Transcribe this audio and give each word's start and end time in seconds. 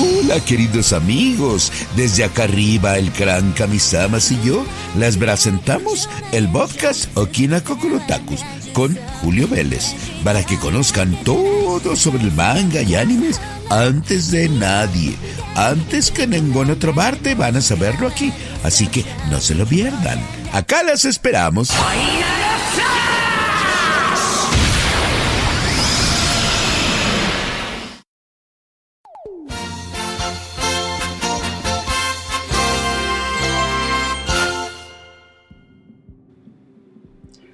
Hola 0.00 0.38
queridos 0.44 0.92
amigos, 0.92 1.72
desde 1.96 2.22
acá 2.22 2.44
arriba 2.44 2.98
el 2.98 3.10
gran 3.10 3.50
Kamisamas 3.52 4.30
y 4.30 4.40
yo 4.44 4.64
les 4.96 5.16
presentamos 5.16 6.08
el 6.30 6.48
podcast 6.48 7.08
Okina 7.16 7.60
Kokorotakus 7.60 8.44
con 8.72 8.96
Julio 9.20 9.48
Vélez 9.48 9.94
para 10.22 10.44
que 10.44 10.56
conozcan 10.56 11.16
todo 11.24 11.96
sobre 11.96 12.22
el 12.22 12.32
manga 12.32 12.82
y 12.82 12.94
animes 12.94 13.40
antes 13.70 14.30
de 14.30 14.48
nadie. 14.48 15.16
Antes 15.56 16.12
que 16.12 16.22
en 16.22 16.30
ninguna 16.30 16.74
otra 16.74 16.92
parte 16.92 17.34
van 17.34 17.56
a 17.56 17.60
saberlo 17.60 18.06
aquí, 18.06 18.32
así 18.62 18.86
que 18.86 19.04
no 19.30 19.40
se 19.40 19.56
lo 19.56 19.66
pierdan. 19.66 20.20
Acá 20.52 20.84
las 20.84 21.04
esperamos. 21.06 21.70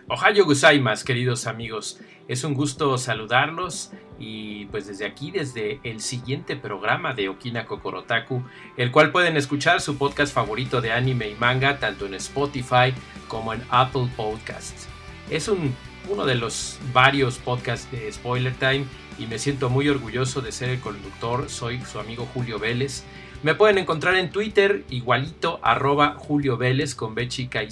Ohayo 0.06 0.44
gozaimasu, 0.44 1.06
queridos 1.06 1.46
amigos. 1.46 1.98
Es 2.28 2.44
un 2.44 2.52
gusto 2.52 2.98
saludarlos 2.98 3.90
y 4.18 4.66
pues 4.66 4.86
desde 4.86 5.06
aquí, 5.06 5.30
desde 5.30 5.80
el 5.82 6.00
siguiente 6.00 6.56
programa 6.56 7.14
de 7.14 7.30
Okina 7.30 7.64
Kokorotaku, 7.64 8.44
el 8.76 8.90
cual 8.90 9.12
pueden 9.12 9.38
escuchar 9.38 9.80
su 9.80 9.96
podcast 9.96 10.34
favorito 10.34 10.82
de 10.82 10.92
anime 10.92 11.30
y 11.30 11.34
manga 11.36 11.78
tanto 11.78 12.04
en 12.04 12.12
Spotify 12.14 12.92
como 13.28 13.54
en 13.54 13.62
Apple 13.70 14.10
Podcasts. 14.14 14.88
Es 15.30 15.48
un, 15.48 15.74
uno 16.10 16.26
de 16.26 16.34
los 16.34 16.78
varios 16.92 17.38
podcasts 17.38 17.90
de 17.90 18.12
Spoiler 18.12 18.52
Time 18.52 18.84
y 19.18 19.26
me 19.26 19.38
siento 19.38 19.70
muy 19.70 19.88
orgulloso 19.88 20.42
de 20.42 20.52
ser 20.52 20.68
el 20.68 20.80
conductor. 20.80 21.48
Soy 21.48 21.80
su 21.80 21.98
amigo 21.98 22.28
Julio 22.34 22.58
Vélez. 22.58 23.04
Me 23.42 23.54
pueden 23.54 23.78
encontrar 23.78 24.16
en 24.16 24.30
Twitter 24.30 24.84
igualito 24.90 25.60
arroba 25.62 26.16
Julio 26.18 26.58
Vélez 26.58 26.94
con 26.94 27.14
B 27.14 27.26
chica 27.28 27.62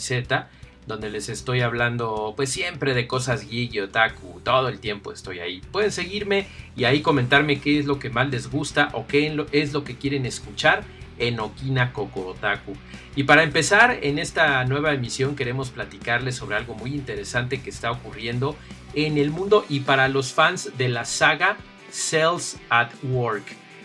donde 0.86 1.10
les 1.10 1.28
estoy 1.28 1.60
hablando 1.60 2.34
pues 2.36 2.50
siempre 2.50 2.94
de 2.94 3.06
cosas 3.06 3.48
geek 3.48 3.74
y 3.74 3.80
otaku, 3.80 4.40
todo 4.42 4.68
el 4.68 4.80
tiempo 4.80 5.12
estoy 5.12 5.38
ahí. 5.38 5.60
Pueden 5.70 5.92
seguirme 5.92 6.46
y 6.76 6.84
ahí 6.84 7.00
comentarme 7.00 7.60
qué 7.60 7.78
es 7.78 7.86
lo 7.86 7.98
que 7.98 8.10
más 8.10 8.30
les 8.30 8.50
gusta 8.50 8.90
o 8.92 9.06
qué 9.06 9.34
es 9.52 9.72
lo 9.72 9.84
que 9.84 9.96
quieren 9.96 10.26
escuchar 10.26 10.84
en 11.18 11.40
Okina 11.40 11.92
Kokorotaku. 11.92 12.74
Y 13.14 13.24
para 13.24 13.42
empezar, 13.42 13.98
en 14.02 14.18
esta 14.18 14.64
nueva 14.64 14.92
emisión 14.92 15.36
queremos 15.36 15.70
platicarles 15.70 16.36
sobre 16.36 16.56
algo 16.56 16.74
muy 16.74 16.94
interesante 16.94 17.60
que 17.60 17.70
está 17.70 17.90
ocurriendo 17.90 18.56
en 18.94 19.18
el 19.18 19.30
mundo 19.30 19.64
y 19.68 19.80
para 19.80 20.08
los 20.08 20.32
fans 20.32 20.70
de 20.76 20.88
la 20.88 21.04
saga 21.04 21.56
Cells 21.90 22.58
at 22.70 22.90
Work. 23.04 23.44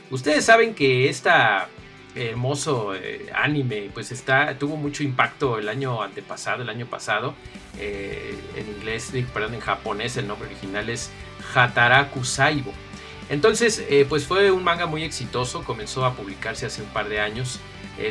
Ustedes 0.09 0.45
saben 0.45 0.73
que 0.73 1.09
esta 1.09 1.67
hermoso 2.15 2.95
eh, 2.95 3.27
anime, 3.33 3.89
pues 3.93 4.11
está, 4.11 4.57
tuvo 4.57 4.75
mucho 4.75 5.03
impacto 5.03 5.57
el 5.59 5.69
año 5.69 6.01
antepasado, 6.01 6.63
el 6.63 6.69
año 6.69 6.85
pasado. 6.87 7.33
Eh, 7.79 8.37
en 8.55 8.67
inglés, 8.69 9.11
perdón, 9.33 9.53
en 9.53 9.59
japonés 9.59 10.17
el 10.17 10.27
nombre 10.27 10.47
original 10.47 10.89
es 10.89 11.11
Hataraku 11.53 12.23
Saibo. 12.23 12.73
Entonces, 13.29 13.85
eh, 13.89 14.05
pues 14.07 14.25
fue 14.25 14.51
un 14.51 14.63
manga 14.63 14.85
muy 14.85 15.03
exitoso, 15.03 15.63
comenzó 15.63 16.05
a 16.05 16.13
publicarse 16.13 16.65
hace 16.65 16.81
un 16.81 16.89
par 16.89 17.09
de 17.09 17.19
años. 17.19 17.59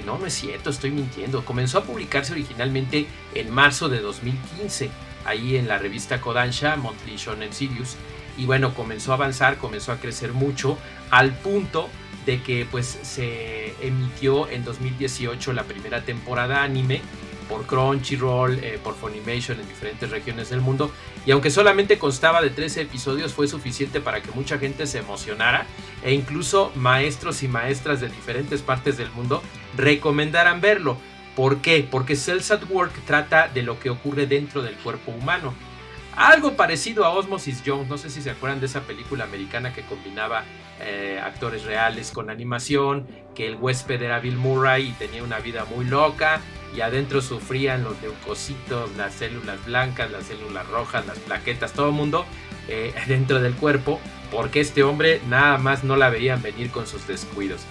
no, 0.04 0.18
no 0.18 0.26
es 0.26 0.34
cierto, 0.34 0.70
estoy 0.70 0.90
mintiendo. 0.90 1.44
Comenzó 1.44 1.78
a 1.78 1.84
publicarse 1.84 2.32
originalmente 2.32 3.06
en 3.34 3.50
marzo 3.50 3.88
de 3.88 4.00
2015, 4.00 4.90
ahí 5.24 5.56
en 5.56 5.68
la 5.68 5.78
revista 5.78 6.20
Kodansha, 6.20 6.76
Monthly 6.76 7.16
Shonen 7.16 7.52
Sirius. 7.52 7.96
Y 8.36 8.44
bueno, 8.44 8.74
comenzó 8.74 9.12
a 9.12 9.14
avanzar, 9.14 9.56
comenzó 9.56 9.92
a 9.92 9.96
crecer 9.98 10.32
mucho, 10.32 10.76
al 11.10 11.32
punto 11.32 11.88
de 12.26 12.42
que 12.42 12.66
pues 12.70 12.86
se 13.02 13.74
emitió 13.80 14.48
en 14.50 14.64
2018 14.64 15.52
la 15.52 15.62
primera 15.62 16.02
temporada 16.02 16.62
anime 16.62 17.00
por 17.48 17.64
Crunchyroll, 17.64 18.58
eh, 18.62 18.80
por 18.82 18.96
Funimation 18.96 19.60
en 19.60 19.68
diferentes 19.68 20.10
regiones 20.10 20.50
del 20.50 20.60
mundo. 20.60 20.90
Y 21.24 21.30
aunque 21.30 21.50
solamente 21.50 21.98
constaba 21.98 22.42
de 22.42 22.50
13 22.50 22.82
episodios, 22.82 23.32
fue 23.32 23.48
suficiente 23.48 24.00
para 24.00 24.20
que 24.20 24.32
mucha 24.32 24.58
gente 24.58 24.86
se 24.86 24.98
emocionara 24.98 25.66
e 26.02 26.12
incluso 26.12 26.72
maestros 26.74 27.42
y 27.42 27.48
maestras 27.48 28.00
de 28.00 28.08
diferentes 28.08 28.62
partes 28.62 28.96
del 28.96 29.10
mundo 29.12 29.42
recomendaran 29.76 30.60
verlo. 30.60 30.98
¿Por 31.34 31.58
qué? 31.58 31.86
Porque 31.88 32.16
Cells 32.16 32.50
at 32.50 32.62
Work 32.70 33.04
trata 33.06 33.48
de 33.48 33.62
lo 33.62 33.78
que 33.78 33.90
ocurre 33.90 34.26
dentro 34.26 34.62
del 34.62 34.74
cuerpo 34.76 35.12
humano. 35.12 35.54
Algo 36.16 36.56
parecido 36.56 37.04
a 37.04 37.10
Osmosis 37.10 37.62
Jones, 37.64 37.88
no 37.88 37.98
sé 37.98 38.08
si 38.08 38.22
se 38.22 38.30
acuerdan 38.30 38.58
de 38.58 38.66
esa 38.66 38.80
película 38.80 39.24
americana 39.24 39.74
que 39.74 39.82
combinaba 39.82 40.44
eh, 40.80 41.20
actores 41.22 41.64
reales 41.64 42.10
con 42.10 42.30
animación, 42.30 43.06
que 43.34 43.46
el 43.46 43.56
huésped 43.56 44.02
era 44.02 44.20
Bill 44.20 44.36
Murray 44.36 44.88
y 44.88 44.92
tenía 44.92 45.22
una 45.22 45.38
vida 45.38 45.64
muy 45.64 45.84
loca 45.84 46.40
y 46.76 46.80
adentro 46.80 47.22
sufrían 47.22 47.84
los 47.84 48.00
leucocitos, 48.02 48.94
las 48.96 49.14
células 49.14 49.64
blancas, 49.64 50.10
las 50.10 50.26
células 50.26 50.66
rojas, 50.68 51.06
las 51.06 51.18
plaquetas, 51.18 51.72
todo 51.72 51.86
el 51.86 51.94
mundo 51.94 52.26
eh, 52.68 52.92
dentro 53.06 53.40
del 53.40 53.54
cuerpo, 53.54 54.00
porque 54.30 54.60
este 54.60 54.82
hombre 54.82 55.20
nada 55.28 55.58
más 55.58 55.84
no 55.84 55.96
la 55.96 56.10
veían 56.10 56.42
venir 56.42 56.70
con 56.70 56.86
sus 56.86 57.06
descuidos. 57.06 57.62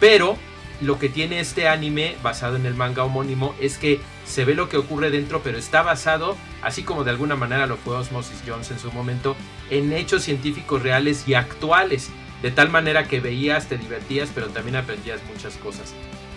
Pero 0.00 0.36
lo 0.80 0.98
que 0.98 1.08
tiene 1.08 1.40
este 1.40 1.68
anime 1.68 2.16
basado 2.22 2.56
en 2.56 2.66
el 2.66 2.74
manga 2.74 3.04
homónimo 3.04 3.54
es 3.60 3.78
que 3.78 4.00
se 4.24 4.44
ve 4.44 4.54
lo 4.54 4.68
que 4.68 4.76
ocurre 4.76 5.10
dentro, 5.10 5.40
pero 5.42 5.58
está 5.58 5.82
basado, 5.82 6.36
así 6.62 6.82
como 6.82 7.04
de 7.04 7.10
alguna 7.10 7.36
manera 7.36 7.66
lo 7.66 7.76
fue 7.76 7.96
Osmosis 7.96 8.42
Jones 8.46 8.70
en 8.70 8.78
su 8.78 8.90
momento, 8.92 9.36
en 9.70 9.92
hechos 9.92 10.22
científicos 10.22 10.82
reales 10.82 11.28
y 11.28 11.34
actuales, 11.34 12.10
de 12.44 12.50
tal 12.50 12.68
manera 12.68 13.08
que 13.08 13.20
veías, 13.20 13.70
te 13.70 13.78
divertías, 13.78 14.30
pero 14.34 14.48
también 14.48 14.76
aprendías 14.76 15.18
muchas 15.32 15.56
cosas. 15.56 15.94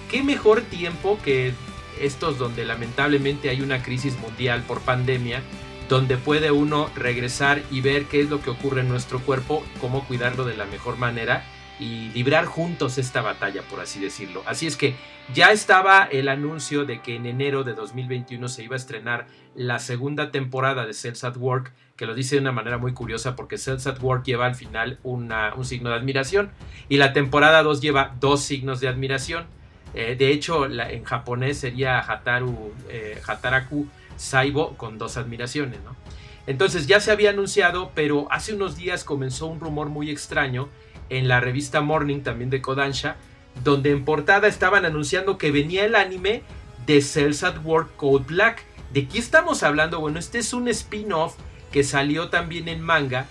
¿Qué 0.09 0.23
mejor 0.23 0.61
tiempo 0.61 1.19
que 1.21 1.51
estos 1.99 2.37
donde 2.37 2.63
lamentablemente 2.63 3.49
hay 3.49 3.59
una 3.59 3.83
crisis 3.83 4.17
mundial 4.17 4.63
por 4.65 4.79
pandemia, 4.79 5.41
donde 5.89 6.15
puede 6.15 6.49
uno 6.49 6.89
regresar 6.95 7.61
y 7.71 7.81
ver 7.81 8.05
qué 8.05 8.21
es 8.21 8.29
lo 8.29 8.39
que 8.39 8.51
ocurre 8.51 8.79
en 8.79 8.87
nuestro 8.87 9.19
cuerpo, 9.19 9.65
cómo 9.81 10.05
cuidarlo 10.05 10.45
de 10.45 10.55
la 10.55 10.63
mejor 10.63 10.97
manera 10.97 11.43
y 11.79 12.09
librar 12.09 12.45
juntos 12.45 12.97
esta 12.97 13.21
batalla, 13.21 13.61
por 13.63 13.79
así 13.79 13.99
decirlo. 13.99 14.43
Así 14.45 14.67
es 14.67 14.77
que 14.77 14.95
ya 15.33 15.51
estaba 15.51 16.05
el 16.05 16.29
anuncio 16.29 16.85
de 16.85 17.01
que 17.01 17.15
en 17.15 17.25
enero 17.25 17.63
de 17.63 17.73
2021 17.73 18.47
se 18.47 18.63
iba 18.63 18.75
a 18.75 18.77
estrenar 18.77 19.27
la 19.55 19.79
segunda 19.79 20.31
temporada 20.31 20.85
de 20.85 20.93
Cells 20.93 21.23
at 21.23 21.37
Work, 21.37 21.73
que 21.95 22.05
lo 22.05 22.15
dice 22.15 22.35
de 22.35 22.41
una 22.41 22.51
manera 22.51 22.77
muy 22.77 22.93
curiosa 22.93 23.35
porque 23.35 23.57
Cells 23.57 23.87
at 23.87 24.01
Work 24.01 24.23
lleva 24.23 24.45
al 24.45 24.55
final 24.55 24.99
un 25.03 25.29
signo 25.63 25.89
de 25.89 25.95
admiración 25.95 26.51
y 26.89 26.97
la 26.97 27.13
temporada 27.13 27.63
2 27.63 27.81
lleva 27.81 28.15
dos 28.19 28.41
signos 28.41 28.79
de 28.79 28.87
admiración. 28.87 29.45
Eh, 29.93 30.15
de 30.17 30.31
hecho, 30.31 30.65
en 30.65 31.03
japonés 31.03 31.59
sería 31.59 31.99
Hataru, 31.99 32.73
eh, 32.89 33.19
Hataraku 33.25 33.87
Saibo 34.17 34.75
con 34.77 34.97
dos 34.97 35.17
admiraciones, 35.17 35.79
Entonces 36.47 36.87
ya 36.87 36.99
se 36.99 37.11
había 37.11 37.29
anunciado, 37.29 37.91
pero 37.93 38.27
hace 38.31 38.53
unos 38.53 38.75
días 38.75 39.03
comenzó 39.03 39.47
un 39.47 39.59
rumor 39.59 39.89
muy 39.89 40.09
extraño 40.09 40.69
en 41.09 41.27
la 41.27 41.39
revista 41.39 41.81
Morning 41.81 42.21
también 42.21 42.49
de 42.49 42.61
Kodansha, 42.61 43.17
donde 43.63 43.91
en 43.91 44.05
portada 44.05 44.47
estaban 44.47 44.85
anunciando 44.85 45.37
que 45.37 45.51
venía 45.51 45.85
el 45.85 45.95
anime 45.95 46.43
de 46.85 47.01
Cells 47.01 47.43
at 47.43 47.63
Work 47.63 47.95
Code 47.95 48.25
Black. 48.27 48.63
¿De 48.93 49.07
qué 49.07 49.19
estamos 49.19 49.63
hablando? 49.63 49.99
Bueno, 49.99 50.19
este 50.19 50.39
es 50.39 50.53
un 50.53 50.67
spin-off 50.67 51.35
que 51.71 51.83
salió 51.83 52.29
también 52.29 52.67
en 52.67 52.81
manga. 52.81 53.27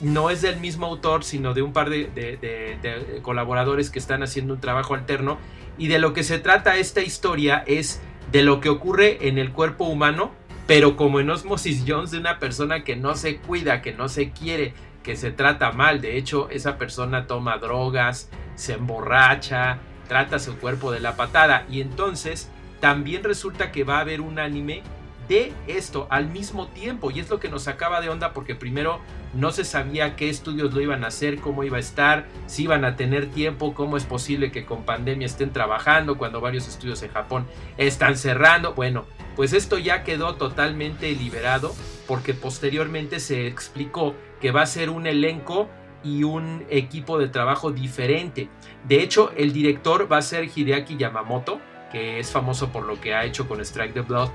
No 0.00 0.30
es 0.30 0.42
del 0.42 0.58
mismo 0.60 0.86
autor, 0.86 1.24
sino 1.24 1.54
de 1.54 1.62
un 1.62 1.72
par 1.72 1.90
de, 1.90 3.20
colaboradores 3.22 3.90
que 3.90 3.98
están 3.98 4.22
haciendo 4.22 4.54
un 4.54 4.60
trabajo 4.60 4.94
alterno. 4.94 5.38
Y 5.76 5.88
de 5.88 5.98
lo 5.98 6.12
que 6.12 6.22
se 6.22 6.38
trata 6.38 6.76
esta 6.76 7.02
historia 7.02 7.64
es 7.66 8.00
de 8.30 8.42
lo 8.42 8.60
que 8.60 8.68
ocurre 8.68 9.28
en 9.28 9.38
el 9.38 9.52
cuerpo 9.52 9.84
humano, 9.84 10.30
pero 10.66 10.96
como 10.96 11.20
en 11.20 11.30
Osmosis 11.30 11.84
Jones, 11.86 12.10
de 12.10 12.18
una 12.18 12.38
persona 12.38 12.84
que 12.84 12.96
no 12.96 13.16
se 13.16 13.38
cuida, 13.38 13.82
que 13.82 13.92
no 13.92 14.08
se 14.08 14.30
quiere, 14.30 14.72
que 15.04 15.16
se 15.16 15.30
trata 15.30 15.70
mal. 15.70 16.00
De 16.00 16.18
hecho, 16.18 16.48
esa 16.50 16.78
persona 16.78 17.28
toma 17.28 17.58
drogas, 17.58 18.28
se 18.56 18.72
emborracha, 18.72 19.78
trata 20.08 20.40
su 20.40 20.56
cuerpo 20.58 20.90
de 20.90 20.98
la 20.98 21.14
patada. 21.14 21.64
Y 21.70 21.80
entonces 21.80 22.50
también 22.80 23.22
resulta 23.22 23.70
que 23.70 23.84
va 23.84 23.98
a 23.98 24.00
haber 24.00 24.20
un 24.20 24.40
anime 24.40 24.82
de 25.28 25.52
esto 25.66 26.06
al 26.10 26.28
mismo 26.28 26.66
tiempo. 26.68 27.10
Y 27.10 27.20
es 27.20 27.30
lo 27.30 27.38
que 27.38 27.48
nos 27.48 27.68
acaba 27.68 28.00
de 28.00 28.08
onda 28.08 28.32
porque 28.32 28.54
primero 28.54 29.00
no 29.32 29.52
se 29.52 29.64
sabía 29.64 30.16
qué 30.16 30.28
estudios 30.28 30.72
lo 30.72 30.80
iban 30.80 31.04
a 31.04 31.08
hacer, 31.08 31.40
cómo 31.40 31.64
iba 31.64 31.76
a 31.76 31.80
estar, 31.80 32.26
si 32.46 32.64
iban 32.64 32.84
a 32.84 32.96
tener 32.96 33.30
tiempo, 33.30 33.74
cómo 33.74 33.96
es 33.96 34.04
posible 34.04 34.52
que 34.52 34.64
con 34.64 34.84
pandemia 34.84 35.26
estén 35.26 35.52
trabajando 35.52 36.18
cuando 36.18 36.40
varios 36.40 36.68
estudios 36.68 37.02
en 37.02 37.10
Japón 37.10 37.46
están 37.76 38.16
cerrando. 38.16 38.74
Bueno, 38.74 39.06
pues 39.36 39.52
esto 39.52 39.78
ya 39.78 40.04
quedó 40.04 40.34
totalmente 40.34 41.10
liberado 41.12 41.74
porque 42.06 42.34
posteriormente 42.34 43.20
se 43.20 43.46
explicó 43.46 44.14
que 44.40 44.50
va 44.50 44.62
a 44.62 44.66
ser 44.66 44.90
un 44.90 45.06
elenco 45.06 45.68
y 46.04 46.22
un 46.22 46.64
equipo 46.68 47.18
de 47.18 47.28
trabajo 47.28 47.72
diferente. 47.72 48.48
De 48.86 49.02
hecho, 49.02 49.32
el 49.36 49.52
director 49.52 50.10
va 50.10 50.18
a 50.18 50.22
ser 50.22 50.50
Hideaki 50.54 50.96
Yamamoto, 50.96 51.60
que 51.90 52.18
es 52.18 52.30
famoso 52.30 52.68
por 52.70 52.84
lo 52.84 53.00
que 53.00 53.14
ha 53.14 53.24
hecho 53.24 53.48
con 53.48 53.60
Strike 53.60 53.94
the 53.94 54.02
Blood. 54.02 54.28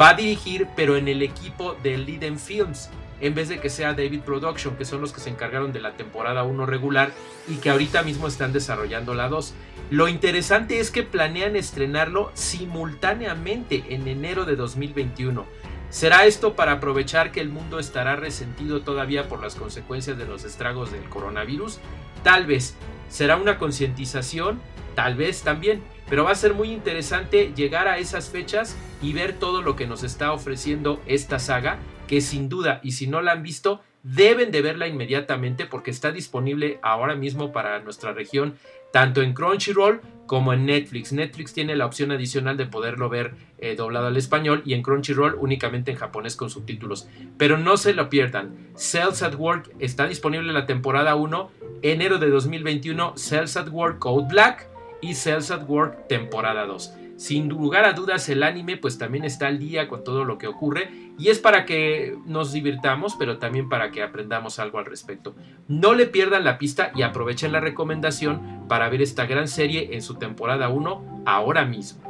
Va 0.00 0.10
a 0.10 0.14
dirigir, 0.14 0.68
pero 0.76 0.96
en 0.96 1.08
el 1.08 1.22
equipo 1.22 1.74
de 1.82 1.98
Liden 1.98 2.38
Films. 2.38 2.90
En 3.20 3.34
vez 3.34 3.48
de 3.48 3.60
que 3.60 3.70
sea 3.70 3.94
David 3.94 4.20
Production, 4.20 4.76
que 4.76 4.84
son 4.84 5.00
los 5.00 5.12
que 5.12 5.20
se 5.20 5.30
encargaron 5.30 5.72
de 5.72 5.80
la 5.80 5.96
temporada 5.96 6.44
1 6.44 6.66
regular 6.66 7.12
y 7.48 7.56
que 7.56 7.70
ahorita 7.70 8.02
mismo 8.02 8.28
están 8.28 8.52
desarrollando 8.52 9.14
la 9.14 9.28
2. 9.28 9.54
Lo 9.90 10.08
interesante 10.08 10.80
es 10.80 10.90
que 10.90 11.02
planean 11.02 11.56
estrenarlo 11.56 12.30
simultáneamente 12.34 13.84
en 13.88 14.06
enero 14.06 14.44
de 14.44 14.56
2021. 14.56 15.46
¿Será 15.90 16.26
esto 16.26 16.54
para 16.54 16.72
aprovechar 16.72 17.32
que 17.32 17.40
el 17.40 17.48
mundo 17.48 17.78
estará 17.78 18.14
resentido 18.14 18.82
todavía 18.82 19.28
por 19.28 19.42
las 19.42 19.54
consecuencias 19.54 20.18
de 20.18 20.26
los 20.26 20.44
estragos 20.44 20.92
del 20.92 21.08
coronavirus? 21.08 21.78
Tal 22.22 22.44
vez. 22.44 22.74
¿Será 23.08 23.36
una 23.36 23.58
concientización? 23.58 24.60
Tal 24.94 25.14
vez 25.14 25.42
también. 25.42 25.82
Pero 26.10 26.24
va 26.24 26.32
a 26.32 26.34
ser 26.34 26.52
muy 26.52 26.72
interesante 26.72 27.52
llegar 27.56 27.88
a 27.88 27.98
esas 27.98 28.28
fechas 28.28 28.76
y 29.00 29.14
ver 29.14 29.32
todo 29.32 29.62
lo 29.62 29.76
que 29.76 29.86
nos 29.86 30.02
está 30.02 30.32
ofreciendo 30.32 31.00
esta 31.06 31.38
saga, 31.38 31.78
que 32.08 32.20
sin 32.20 32.48
duda, 32.48 32.80
y 32.82 32.92
si 32.92 33.06
no 33.06 33.22
la 33.22 33.32
han 33.32 33.44
visto, 33.44 33.82
deben 34.02 34.50
de 34.50 34.62
verla 34.62 34.88
inmediatamente 34.88 35.66
porque 35.66 35.90
está 35.90 36.10
disponible 36.10 36.80
ahora 36.82 37.14
mismo 37.14 37.52
para 37.52 37.78
nuestra 37.80 38.12
región 38.12 38.54
tanto 38.92 39.22
en 39.22 39.34
Crunchyroll 39.34 40.00
como 40.26 40.52
en 40.52 40.66
Netflix. 40.66 41.12
Netflix 41.12 41.52
tiene 41.52 41.76
la 41.76 41.86
opción 41.86 42.10
adicional 42.10 42.56
de 42.56 42.66
poderlo 42.66 43.08
ver 43.08 43.34
eh, 43.58 43.76
doblado 43.76 44.06
al 44.06 44.16
español 44.16 44.62
y 44.64 44.74
en 44.74 44.82
Crunchyroll 44.82 45.36
únicamente 45.38 45.90
en 45.90 45.96
japonés 45.96 46.36
con 46.36 46.50
subtítulos. 46.50 47.08
Pero 47.36 47.58
no 47.58 47.76
se 47.76 47.94
lo 47.94 48.08
pierdan. 48.08 48.56
Cells 48.74 49.22
at 49.22 49.34
Work 49.34 49.70
está 49.78 50.06
disponible 50.06 50.48
en 50.48 50.54
la 50.54 50.66
temporada 50.66 51.14
1, 51.14 51.50
enero 51.82 52.18
de 52.18 52.30
2021, 52.30 53.16
Cells 53.16 53.56
at 53.56 53.68
Work 53.68 53.98
Code 53.98 54.26
Black 54.28 54.68
y 55.00 55.14
Cells 55.14 55.50
at 55.50 55.68
Work 55.68 56.08
temporada 56.08 56.66
2. 56.66 56.92
Sin 57.18 57.48
lugar 57.48 57.84
a 57.84 57.94
dudas 57.94 58.28
el 58.28 58.44
anime 58.44 58.76
pues 58.76 58.96
también 58.96 59.24
está 59.24 59.48
al 59.48 59.58
día 59.58 59.88
con 59.88 60.04
todo 60.04 60.24
lo 60.24 60.38
que 60.38 60.46
ocurre 60.46 60.88
y 61.18 61.30
es 61.30 61.40
para 61.40 61.64
que 61.64 62.16
nos 62.26 62.52
divirtamos 62.52 63.16
pero 63.18 63.38
también 63.38 63.68
para 63.68 63.90
que 63.90 64.04
aprendamos 64.04 64.60
algo 64.60 64.78
al 64.78 64.86
respecto. 64.86 65.34
No 65.66 65.94
le 65.94 66.06
pierdan 66.06 66.44
la 66.44 66.58
pista 66.58 66.92
y 66.94 67.02
aprovechen 67.02 67.50
la 67.50 67.58
recomendación 67.58 68.68
para 68.68 68.88
ver 68.88 69.02
esta 69.02 69.26
gran 69.26 69.48
serie 69.48 69.96
en 69.96 70.02
su 70.02 70.14
temporada 70.14 70.68
1 70.68 71.24
ahora 71.26 71.64
mismo. 71.64 72.08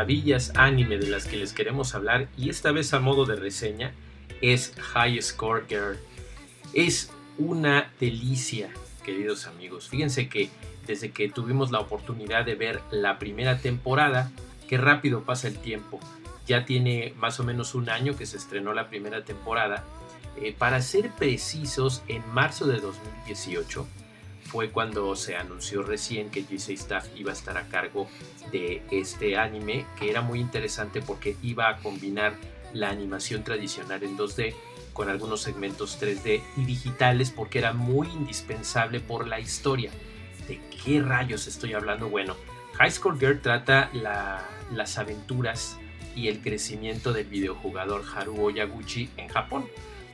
Maravillas 0.00 0.52
anime 0.56 0.96
de 0.96 1.08
las 1.08 1.26
que 1.26 1.36
les 1.36 1.52
queremos 1.52 1.94
hablar 1.94 2.26
y 2.34 2.48
esta 2.48 2.72
vez 2.72 2.94
a 2.94 3.00
modo 3.00 3.26
de 3.26 3.36
reseña 3.36 3.92
es 4.40 4.72
High 4.94 5.20
Score 5.20 5.66
Girl. 5.68 5.98
Es 6.72 7.12
una 7.36 7.92
delicia, 8.00 8.70
queridos 9.04 9.46
amigos. 9.46 9.90
Fíjense 9.90 10.30
que 10.30 10.48
desde 10.86 11.10
que 11.10 11.28
tuvimos 11.28 11.70
la 11.70 11.80
oportunidad 11.80 12.46
de 12.46 12.54
ver 12.54 12.80
la 12.90 13.18
primera 13.18 13.58
temporada, 13.58 14.30
qué 14.70 14.78
rápido 14.78 15.24
pasa 15.24 15.48
el 15.48 15.58
tiempo. 15.58 16.00
Ya 16.46 16.64
tiene 16.64 17.12
más 17.18 17.38
o 17.38 17.44
menos 17.44 17.74
un 17.74 17.90
año 17.90 18.16
que 18.16 18.24
se 18.24 18.38
estrenó 18.38 18.72
la 18.72 18.88
primera 18.88 19.26
temporada. 19.26 19.84
Eh, 20.40 20.54
para 20.56 20.80
ser 20.80 21.10
precisos, 21.10 22.02
en 22.08 22.26
marzo 22.32 22.66
de 22.66 22.80
2018 22.80 23.86
fue 24.50 24.70
cuando 24.70 25.14
se 25.14 25.36
anunció 25.36 25.84
recién 25.84 26.30
que 26.30 26.42
GC 26.42 26.70
Staff 26.70 27.06
iba 27.14 27.30
a 27.30 27.34
estar 27.34 27.56
a 27.56 27.68
cargo 27.68 28.08
de 28.50 28.82
este 28.90 29.36
anime, 29.36 29.86
que 29.96 30.10
era 30.10 30.22
muy 30.22 30.40
interesante 30.40 31.00
porque 31.00 31.36
iba 31.40 31.68
a 31.68 31.76
combinar 31.76 32.34
la 32.72 32.90
animación 32.90 33.44
tradicional 33.44 34.02
en 34.02 34.18
2D 34.18 34.54
con 34.92 35.08
algunos 35.08 35.40
segmentos 35.40 36.00
3D 36.00 36.42
y 36.56 36.64
digitales 36.64 37.30
porque 37.30 37.60
era 37.60 37.72
muy 37.72 38.08
indispensable 38.08 38.98
por 38.98 39.28
la 39.28 39.38
historia. 39.38 39.92
¿De 40.48 40.60
qué 40.84 41.00
rayos 41.00 41.46
estoy 41.46 41.74
hablando? 41.74 42.08
Bueno, 42.08 42.34
High 42.74 42.90
School 42.90 43.20
Girl 43.20 43.40
trata 43.40 43.88
las 43.92 44.98
aventuras 44.98 45.78
y 46.16 46.26
el 46.26 46.40
crecimiento 46.40 47.12
del 47.12 47.26
videojugador 47.26 48.02
Haruo 48.16 48.50
Yaguchi 48.50 49.10
en 49.16 49.28
Japón. 49.28 49.66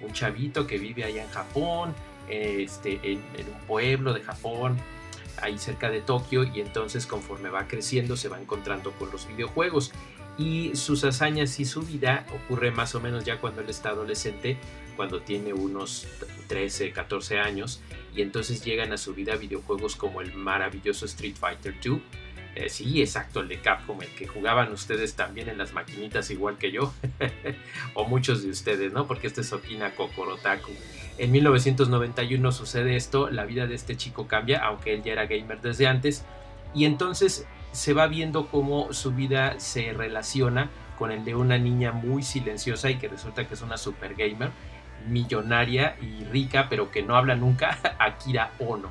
Un 0.03 0.12
chavito 0.12 0.67
que 0.67 0.77
vive 0.77 1.05
allá 1.05 1.25
en 1.25 1.31
Japón, 1.31 1.94
este, 2.28 3.00
en, 3.02 3.19
un 3.19 3.67
pueblo 3.67 4.12
de 4.12 4.23
Japón, 4.23 4.76
ahí 5.43 5.58
cerca 5.58 5.90
de 5.90 6.00
Tokio, 6.00 6.44
y 6.44 6.61
entonces 6.61 7.06
conforme 7.06 7.50
va 7.50 7.69
creciendo 7.69 8.17
se 8.17 8.28
va 8.28 8.40
encontrando 8.40 8.93
con 8.93 9.11
los 9.11 9.26
videojuegos. 9.28 9.93
Y 10.38 10.76
sus 10.76 11.02
hazañas 11.05 11.58
y 11.61 11.64
su 11.64 11.81
vida 11.82 12.26
ocurre 12.34 12.70
más 12.70 12.94
o 12.94 13.00
menos 13.00 13.25
ya 13.25 13.38
cuando 13.38 13.62
él 13.62 13.70
está 13.70 13.90
adolescente, 13.90 14.58
cuando 14.94 15.23
tiene 15.23 15.55
unos 15.55 16.06
13, 16.49 16.93
14 16.93 17.38
años, 17.38 17.81
y 18.14 18.23
entonces 18.23 18.64
llegan 18.64 18.93
a 18.93 18.99
su 18.99 19.14
vida 19.14 19.37
videojuegos 19.37 19.96
como 19.96 20.20
el 20.20 20.34
maravilloso 20.34 21.06
Street 21.06 21.37
Fighter 21.37 21.75
2, 21.82 22.00
eh, 22.56 22.70
sí, 22.70 23.03
exacto, 23.03 23.41
el 23.41 23.49
de 23.49 23.61
Capcom, 23.61 24.00
el 24.00 24.08
que 24.08 24.26
jugaban 24.26 24.73
ustedes 24.73 25.14
también 25.14 25.50
en 25.50 25.58
las 25.58 25.75
maquinitas 25.75 26.31
igual 26.31 26.56
que 26.56 26.73
yo, 26.73 26.91
o 27.94 28.06
muchos 28.06 28.43
de 28.43 28.49
ustedes, 28.49 28.94
¿no? 28.94 29.06
Porque 29.06 29.26
este 29.26 29.43
es 29.43 29.53
Okina 29.53 29.94
Kokorotaku. 29.94 30.73
En 31.19 31.32
1991 31.32 32.53
sucede 32.53 32.97
esto, 32.97 33.29
la 33.29 33.44
vida 33.44 33.67
de 33.67 33.75
este 33.75 33.99
chico 33.99 34.26
cambia, 34.26 34.64
aunque 34.64 34.94
él 34.94 35.03
ya 35.03 35.12
era 35.12 35.26
gamer 35.26 35.61
desde 35.61 35.87
antes, 35.87 36.25
y 36.75 36.87
entonces 36.87 37.47
se 37.73 37.93
va 37.93 38.06
viendo 38.06 38.47
cómo 38.47 38.91
su 38.94 39.12
vida 39.12 39.61
se 39.61 39.93
relaciona 39.93 40.70
con 40.99 41.11
el 41.11 41.26
de 41.26 41.35
una 41.35 41.58
niña 41.58 41.93
muy 41.93 42.23
silenciosa 42.23 42.88
y 42.88 42.97
que 42.97 43.08
resulta 43.08 43.47
que 43.47 43.53
es 43.53 43.61
una 43.61 43.76
super 43.76 44.14
gamer, 44.14 44.50
millonaria 45.06 45.97
y 46.00 46.25
rica, 46.25 46.69
pero 46.70 46.91
que 46.91 47.03
no 47.03 47.17
habla 47.17 47.37
nunca, 47.37 47.79
Akira 47.99 48.53
Ono. 48.61 48.91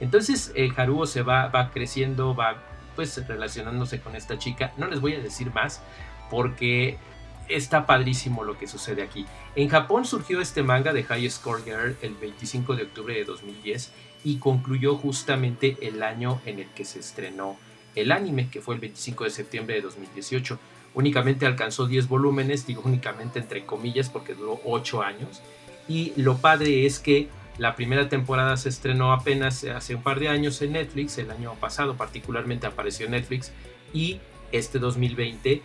Entonces 0.00 0.52
eh, 0.56 0.72
Haruo 0.76 1.06
se 1.06 1.22
va, 1.22 1.46
va 1.46 1.70
creciendo, 1.70 2.34
va 2.34 2.73
pues 2.94 3.26
relacionándose 3.26 4.00
con 4.00 4.16
esta 4.16 4.38
chica. 4.38 4.72
No 4.76 4.86
les 4.86 5.00
voy 5.00 5.14
a 5.14 5.20
decir 5.20 5.52
más 5.52 5.82
porque 6.30 6.98
está 7.48 7.86
padrísimo 7.86 8.44
lo 8.44 8.58
que 8.58 8.66
sucede 8.66 9.02
aquí. 9.02 9.26
En 9.56 9.68
Japón 9.68 10.04
surgió 10.04 10.40
este 10.40 10.62
manga 10.62 10.92
de 10.92 11.04
High 11.04 11.30
Score 11.30 11.62
Girl 11.62 11.96
el 12.02 12.14
25 12.14 12.76
de 12.76 12.84
octubre 12.84 13.14
de 13.14 13.24
2010 13.24 13.92
y 14.24 14.38
concluyó 14.38 14.96
justamente 14.96 15.76
el 15.82 16.02
año 16.02 16.40
en 16.46 16.58
el 16.58 16.68
que 16.70 16.84
se 16.84 17.00
estrenó 17.00 17.56
el 17.94 18.10
anime, 18.10 18.48
que 18.50 18.60
fue 18.60 18.74
el 18.74 18.80
25 18.80 19.24
de 19.24 19.30
septiembre 19.30 19.74
de 19.76 19.82
2018. 19.82 20.58
Únicamente 20.94 21.46
alcanzó 21.46 21.86
10 21.86 22.08
volúmenes, 22.08 22.66
digo 22.66 22.82
únicamente 22.84 23.38
entre 23.38 23.66
comillas 23.66 24.08
porque 24.08 24.34
duró 24.34 24.60
8 24.64 25.02
años. 25.02 25.42
Y 25.86 26.12
lo 26.16 26.38
padre 26.38 26.86
es 26.86 26.98
que 26.98 27.28
la 27.58 27.76
primera 27.76 28.08
temporada 28.08 28.56
se 28.56 28.68
estrenó 28.68 29.12
apenas 29.12 29.64
hace 29.64 29.94
un 29.94 30.02
par 30.02 30.18
de 30.18 30.28
años 30.28 30.60
en 30.62 30.72
Netflix, 30.72 31.18
el 31.18 31.30
año 31.30 31.54
pasado 31.54 31.96
particularmente 31.96 32.66
apareció 32.66 33.06
en 33.06 33.12
Netflix 33.12 33.52
y 33.92 34.20
este 34.52 34.78
2020 34.78 35.62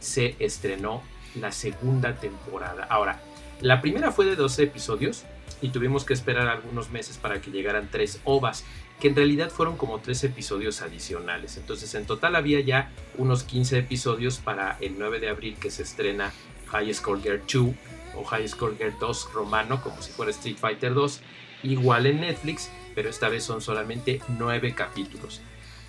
se 0.00 0.36
estrenó 0.38 1.02
la 1.34 1.52
segunda 1.52 2.16
temporada. 2.16 2.84
Ahora, 2.90 3.20
la 3.60 3.80
primera 3.80 4.12
fue 4.12 4.24
de 4.24 4.36
12 4.36 4.64
episodios 4.64 5.24
y 5.62 5.68
tuvimos 5.68 6.04
que 6.04 6.14
esperar 6.14 6.48
algunos 6.48 6.90
meses 6.90 7.18
para 7.18 7.40
que 7.40 7.50
llegaran 7.50 7.88
tres 7.90 8.20
ovas, 8.24 8.64
que 8.98 9.08
en 9.08 9.16
realidad 9.16 9.50
fueron 9.50 9.76
como 9.76 9.98
tres 9.98 10.24
episodios 10.24 10.82
adicionales. 10.82 11.56
Entonces 11.56 11.94
en 11.94 12.06
total 12.06 12.36
había 12.36 12.60
ya 12.60 12.90
unos 13.18 13.44
15 13.44 13.78
episodios 13.78 14.38
para 14.38 14.76
el 14.80 14.98
9 14.98 15.20
de 15.20 15.28
abril 15.28 15.56
que 15.58 15.70
se 15.70 15.82
estrena 15.82 16.32
High 16.68 16.94
School 16.94 17.22
Girl 17.22 17.42
2 17.52 17.74
o 18.16 18.24
High 18.24 18.48
Score 18.48 18.76
Girl 18.76 18.94
2 18.98 19.32
romano, 19.32 19.82
como 19.82 20.00
si 20.02 20.10
fuera 20.10 20.30
Street 20.30 20.56
Fighter 20.56 20.94
2, 20.94 21.20
igual 21.62 22.06
en 22.06 22.20
Netflix, 22.20 22.70
pero 22.94 23.08
esta 23.08 23.28
vez 23.28 23.44
son 23.44 23.60
solamente 23.60 24.20
9 24.28 24.74
capítulos. 24.74 25.40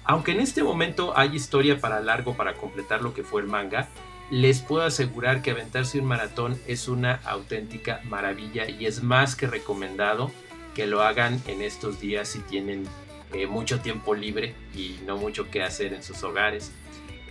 Aunque 0.03 0.31
en 0.31 0.39
este 0.39 0.63
momento 0.63 1.13
hay 1.15 1.35
historia 1.35 1.79
para 1.79 1.99
largo 1.99 2.35
para 2.35 2.55
completar 2.55 3.01
lo 3.01 3.13
que 3.13 3.23
fue 3.23 3.41
el 3.41 3.47
manga, 3.47 3.89
les 4.31 4.61
puedo 4.61 4.83
asegurar 4.83 5.41
que 5.41 5.51
aventarse 5.51 5.99
un 5.99 6.05
maratón 6.05 6.59
es 6.65 6.87
una 6.87 7.19
auténtica 7.25 8.01
maravilla 8.05 8.67
y 8.69 8.85
es 8.85 9.03
más 9.03 9.35
que 9.35 9.45
recomendado 9.45 10.31
que 10.73 10.87
lo 10.87 11.01
hagan 11.01 11.41
en 11.47 11.61
estos 11.61 11.99
días 11.99 12.29
si 12.29 12.39
tienen 12.39 12.85
eh, 13.33 13.45
mucho 13.45 13.81
tiempo 13.81 14.15
libre 14.15 14.55
y 14.73 14.99
no 15.05 15.17
mucho 15.17 15.49
que 15.49 15.61
hacer 15.61 15.93
en 15.93 16.01
sus 16.01 16.23
hogares. 16.23 16.71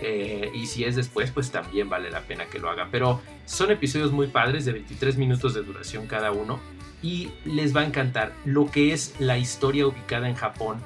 Eh, 0.02 0.50
y 0.54 0.66
si 0.66 0.85
es 0.85 0.97
después, 0.97 1.30
pues 1.30 1.50
también 1.50 1.88
vale 1.88 2.11
la 2.11 2.23
pena 2.23 2.47
que 2.47 2.59
lo 2.59 2.71
hagan. 2.71 2.88
Pero 2.90 3.21
son 3.47 3.71
episodios 3.71 4.12
muy 4.12 4.28
padres 4.28 4.64
de 4.64 4.73
23 4.73 5.16
minutos 5.16 5.54
de 5.54 5.62
duración 5.62 6.07
cada 6.07 6.33
uno 6.33 6.61
y 7.02 7.30
les 7.45 7.75
va 7.75 7.80
a 7.83 7.85
encantar. 7.85 8.33
Lo 8.45 8.71
que 8.71 8.92
es 8.92 9.14
la 9.19 9.38
historia 9.38 9.87
ubicada 9.87 10.28
en 10.28 10.35
Japón, 10.35 10.78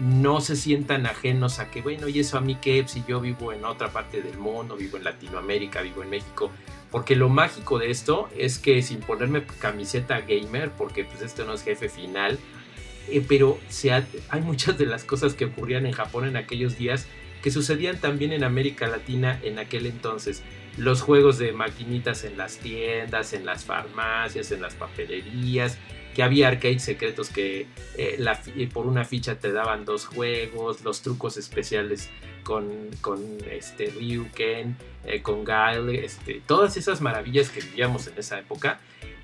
no 0.00 0.40
se 0.40 0.56
sientan 0.56 1.06
ajenos 1.06 1.58
a 1.58 1.70
que, 1.70 1.82
bueno, 1.82 2.08
y 2.08 2.18
eso 2.18 2.38
a 2.38 2.40
mí 2.40 2.56
qué, 2.60 2.82
si 2.86 3.04
yo 3.06 3.20
vivo 3.20 3.52
en 3.52 3.64
otra 3.64 3.92
parte 3.92 4.20
del 4.22 4.38
mundo, 4.38 4.76
vivo 4.76 4.96
en 4.96 5.04
Latinoamérica, 5.04 5.82
vivo 5.82 6.02
en 6.02 6.10
México. 6.10 6.50
Porque 6.90 7.16
lo 7.16 7.28
mágico 7.28 7.78
de 7.78 7.90
esto 7.90 8.28
es 8.36 8.58
que 8.58 8.82
sin 8.82 9.00
ponerme 9.00 9.44
camiseta 9.44 10.20
gamer, 10.20 10.70
porque 10.72 11.04
pues 11.04 11.22
esto 11.22 11.44
no 11.44 11.54
es 11.54 11.62
jefe 11.62 11.88
final, 11.88 12.38
eh, 13.08 13.24
pero 13.26 13.58
se 13.68 13.92
hay 13.92 14.40
muchas 14.42 14.76
de 14.76 14.86
las 14.86 15.04
cosas 15.04 15.34
que 15.34 15.46
ocurrían 15.46 15.86
en 15.86 15.92
Japón 15.92 16.26
en 16.26 16.36
aquellos 16.36 16.76
días 16.76 17.06
que 17.42 17.50
sucedían 17.50 18.00
también 18.00 18.32
en 18.32 18.44
América 18.44 18.86
Latina 18.86 19.38
en 19.42 19.58
aquel 19.58 19.86
entonces. 19.86 20.42
Los 20.78 21.02
juegos 21.02 21.38
de 21.38 21.52
maquinitas 21.52 22.24
en 22.24 22.38
las 22.38 22.58
tiendas, 22.58 23.32
en 23.34 23.44
las 23.44 23.64
farmacias, 23.64 24.52
en 24.52 24.62
las 24.62 24.74
papelerías, 24.74 25.78
que 26.14 26.22
había 26.22 26.48
arcades 26.48 26.82
secretos 26.82 27.30
que 27.30 27.66
eh, 27.96 28.70
por 28.72 28.86
una 28.86 29.04
ficha 29.04 29.38
te 29.38 29.52
daban 29.52 29.84
dos 29.84 30.06
juegos, 30.06 30.84
los 30.84 31.02
trucos 31.02 31.36
especiales 31.36 32.10
con, 32.44 32.66
con 33.00 33.20
este, 33.50 33.86
Ryuken, 33.86 34.76
eh, 35.06 35.22
con 35.22 35.44
Guile, 35.44 36.04
este, 36.04 36.42
todas 36.46 36.76
esas 36.76 37.00
maravillas 37.00 37.50
que 37.50 37.60
vivíamos 37.60 38.06
en 38.06 38.18
esa 38.18 38.38
época. 38.38 38.80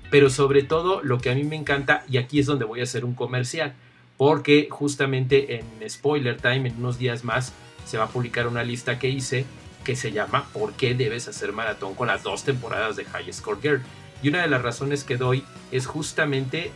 Pero 0.09 0.31
sobre 0.31 0.63
todo 0.63 1.03
lo 1.03 1.19
que 1.19 1.29
a 1.29 1.35
mí 1.35 1.43
me 1.43 1.55
encanta, 1.55 2.03
y 2.09 2.17
aquí 2.17 2.39
es 2.39 2.47
donde 2.47 2.65
voy 2.65 2.79
a 2.79 2.83
hacer 2.83 3.05
un 3.05 3.13
comercial, 3.13 3.75
porque 4.17 4.67
justamente 4.71 5.55
en 5.55 5.89
Spoiler 5.89 6.41
Time, 6.41 6.69
en 6.69 6.77
unos 6.77 6.97
días 6.97 7.23
más, 7.23 7.53
se 7.89 7.97
va 7.97 8.05
a 8.05 8.09
publicar 8.09 8.47
una 8.47 8.63
lista 8.63 8.99
que 8.99 9.09
hice 9.09 9.45
que 9.83 9.95
se 9.95 10.11
llama 10.11 10.45
¿Por 10.53 10.73
qué 10.73 10.93
debes 10.93 11.27
hacer 11.27 11.53
maratón 11.53 11.95
con 11.95 12.07
las 12.07 12.21
dos 12.21 12.43
temporadas 12.43 12.95
de 12.95 13.05
High 13.05 13.33
Score 13.33 13.59
Girl? 13.59 13.81
Y 14.21 14.29
una 14.29 14.43
de 14.43 14.47
las 14.47 14.61
razones 14.61 15.03
que 15.03 15.17
doy 15.17 15.43
es 15.71 15.87
justamente 15.87 16.71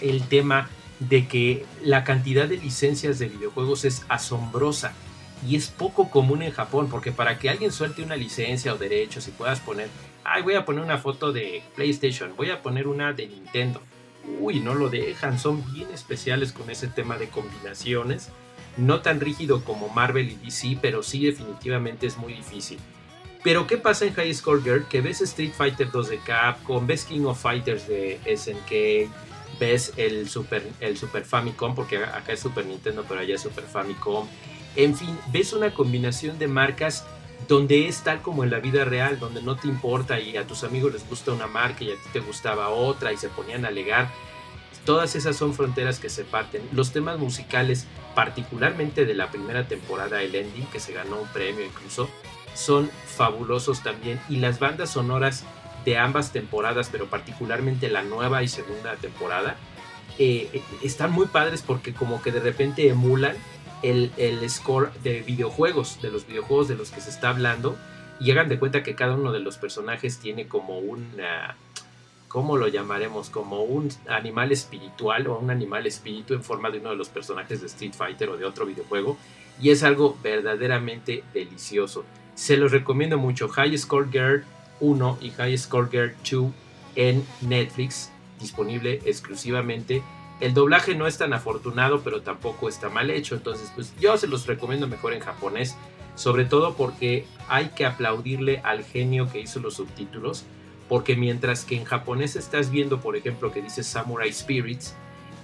el 0.00 0.26
tema 0.26 0.70
de 0.98 1.28
que 1.28 1.66
la 1.82 2.04
cantidad 2.04 2.48
de 2.48 2.56
licencias 2.56 3.18
de 3.18 3.28
videojuegos 3.28 3.84
es 3.84 4.06
asombrosa 4.08 4.94
y 5.46 5.56
es 5.56 5.68
poco 5.68 6.08
común 6.08 6.40
en 6.40 6.52
Japón, 6.52 6.88
porque 6.90 7.12
para 7.12 7.38
que 7.38 7.50
alguien 7.50 7.70
suelte 7.70 8.02
una 8.02 8.16
licencia 8.16 8.72
o 8.72 8.78
derechos 8.78 9.28
y 9.28 9.32
puedas 9.32 9.60
poner, 9.60 9.90
ay, 10.22 10.42
voy 10.42 10.54
a 10.54 10.64
poner 10.64 10.82
una 10.82 10.96
foto 10.96 11.32
de 11.32 11.62
PlayStation, 11.74 12.34
voy 12.34 12.48
a 12.48 12.62
poner 12.62 12.86
una 12.86 13.12
de 13.12 13.26
Nintendo, 13.26 13.82
uy, 14.40 14.60
no 14.60 14.74
lo 14.74 14.88
dejan, 14.88 15.38
son 15.38 15.70
bien 15.74 15.88
especiales 15.92 16.52
con 16.52 16.70
ese 16.70 16.88
tema 16.88 17.18
de 17.18 17.28
combinaciones, 17.28 18.30
no 18.76 19.00
tan 19.00 19.20
rígido 19.20 19.64
como 19.64 19.88
Marvel 19.88 20.30
y 20.30 20.36
DC, 20.36 20.78
pero 20.80 21.02
sí 21.02 21.24
definitivamente 21.24 22.06
es 22.06 22.16
muy 22.16 22.34
difícil. 22.34 22.78
Pero 23.42 23.66
¿qué 23.66 23.76
pasa 23.76 24.06
en 24.06 24.14
High 24.14 24.34
Score 24.34 24.62
Girl? 24.62 24.86
Que 24.88 25.02
ves 25.02 25.20
Street 25.20 25.52
Fighter 25.52 25.90
2 25.90 26.08
de 26.08 26.18
Capcom, 26.18 26.86
ves 26.86 27.04
King 27.04 27.24
of 27.26 27.40
Fighters 27.40 27.86
de 27.86 28.18
SNK, 28.24 29.10
ves 29.60 29.92
el 29.96 30.28
Super, 30.28 30.66
el 30.80 30.96
Super 30.96 31.24
Famicom, 31.24 31.74
porque 31.74 31.98
acá 31.98 32.32
es 32.32 32.40
Super 32.40 32.64
Nintendo, 32.64 33.04
pero 33.06 33.20
allá 33.20 33.34
es 33.34 33.42
Super 33.42 33.64
Famicom. 33.64 34.26
En 34.76 34.96
fin, 34.96 35.16
ves 35.30 35.52
una 35.52 35.74
combinación 35.74 36.38
de 36.38 36.48
marcas 36.48 37.04
donde 37.46 37.86
es 37.86 38.02
tal 38.02 38.22
como 38.22 38.44
en 38.44 38.50
la 38.50 38.60
vida 38.60 38.84
real, 38.84 39.18
donde 39.18 39.42
no 39.42 39.56
te 39.56 39.68
importa 39.68 40.18
y 40.18 40.36
a 40.36 40.46
tus 40.46 40.64
amigos 40.64 40.92
les 40.92 41.08
gusta 41.08 41.32
una 41.32 41.46
marca 41.46 41.84
y 41.84 41.90
a 41.90 41.94
ti 41.94 42.08
te 42.12 42.20
gustaba 42.20 42.70
otra 42.70 43.12
y 43.12 43.16
se 43.16 43.28
ponían 43.28 43.64
a 43.64 43.68
alegar. 43.68 44.10
Todas 44.84 45.16
esas 45.16 45.36
son 45.36 45.54
fronteras 45.54 45.98
que 45.98 46.08
se 46.08 46.24
parten. 46.24 46.62
Los 46.72 46.92
temas 46.92 47.18
musicales, 47.18 47.86
particularmente 48.14 49.04
de 49.04 49.14
la 49.14 49.30
primera 49.30 49.66
temporada, 49.66 50.22
el 50.22 50.34
ending, 50.34 50.66
que 50.66 50.80
se 50.80 50.92
ganó 50.92 51.20
un 51.20 51.28
premio 51.28 51.64
incluso, 51.64 52.08
son 52.54 52.90
fabulosos 53.06 53.82
también. 53.82 54.20
Y 54.28 54.36
las 54.36 54.58
bandas 54.58 54.90
sonoras 54.90 55.44
de 55.84 55.98
ambas 55.98 56.32
temporadas, 56.32 56.88
pero 56.90 57.06
particularmente 57.06 57.88
la 57.88 58.02
nueva 58.02 58.42
y 58.42 58.48
segunda 58.48 58.96
temporada, 58.96 59.56
eh, 60.18 60.48
eh, 60.52 60.62
están 60.82 61.12
muy 61.12 61.26
padres 61.26 61.62
porque 61.62 61.92
como 61.92 62.22
que 62.22 62.30
de 62.30 62.40
repente 62.40 62.88
emulan 62.88 63.36
el, 63.82 64.12
el, 64.16 64.48
score 64.48 64.92
de 65.02 65.20
videojuegos, 65.20 66.00
de 66.00 66.10
los 66.10 66.26
videojuegos 66.26 66.68
de 66.68 66.76
los 66.76 66.90
que 66.90 67.00
se 67.00 67.10
está 67.10 67.30
hablando, 67.30 67.76
y 68.20 68.30
hagan 68.30 68.48
de 68.48 68.58
cuenta 68.58 68.82
que 68.82 68.94
cada 68.94 69.14
uno 69.14 69.32
de 69.32 69.40
los 69.40 69.58
personajes 69.58 70.18
tiene 70.18 70.46
como 70.46 70.78
un, 70.78 71.20
¿cómo 72.34 72.56
lo 72.56 72.66
llamaremos? 72.66 73.30
Como 73.30 73.62
un 73.62 73.90
animal 74.08 74.50
espiritual 74.50 75.28
o 75.28 75.38
un 75.38 75.50
animal 75.50 75.86
espíritu 75.86 76.34
en 76.34 76.42
forma 76.42 76.68
de 76.68 76.80
uno 76.80 76.90
de 76.90 76.96
los 76.96 77.08
personajes 77.08 77.60
de 77.60 77.68
Street 77.68 77.92
Fighter 77.96 78.28
o 78.28 78.36
de 78.36 78.44
otro 78.44 78.66
videojuego, 78.66 79.16
y 79.62 79.70
es 79.70 79.84
algo 79.84 80.18
verdaderamente 80.20 81.22
delicioso. 81.32 82.04
Se 82.34 82.56
los 82.56 82.72
recomiendo 82.72 83.18
mucho. 83.18 83.48
High 83.48 83.78
Score 83.78 84.10
Girl 84.10 84.44
1 84.80 85.18
y 85.20 85.30
High 85.30 85.56
Score 85.56 85.88
Girl 85.88 86.12
2 86.28 86.50
en 86.96 87.24
Netflix, 87.40 88.10
disponible 88.40 89.00
exclusivamente. 89.04 90.02
El 90.40 90.54
doblaje 90.54 90.96
no 90.96 91.06
es 91.06 91.16
tan 91.16 91.34
afortunado, 91.34 92.00
pero 92.00 92.22
tampoco 92.22 92.68
está 92.68 92.88
mal 92.88 93.10
hecho. 93.10 93.36
Entonces, 93.36 93.70
pues 93.76 93.94
yo 94.00 94.16
se 94.16 94.26
los 94.26 94.48
recomiendo 94.48 94.88
mejor 94.88 95.12
en 95.12 95.20
japonés. 95.20 95.76
Sobre 96.16 96.44
todo 96.44 96.74
porque 96.74 97.26
hay 97.48 97.68
que 97.76 97.86
aplaudirle 97.86 98.60
al 98.64 98.82
genio 98.82 99.30
que 99.30 99.38
hizo 99.38 99.60
los 99.60 99.74
subtítulos. 99.74 100.44
Porque 100.88 101.16
mientras 101.16 101.64
que 101.64 101.76
en 101.76 101.84
japonés 101.84 102.36
estás 102.36 102.70
viendo, 102.70 103.00
por 103.00 103.16
ejemplo, 103.16 103.52
que 103.52 103.62
dice 103.62 103.82
Samurai 103.82 104.32
Spirits, 104.32 104.94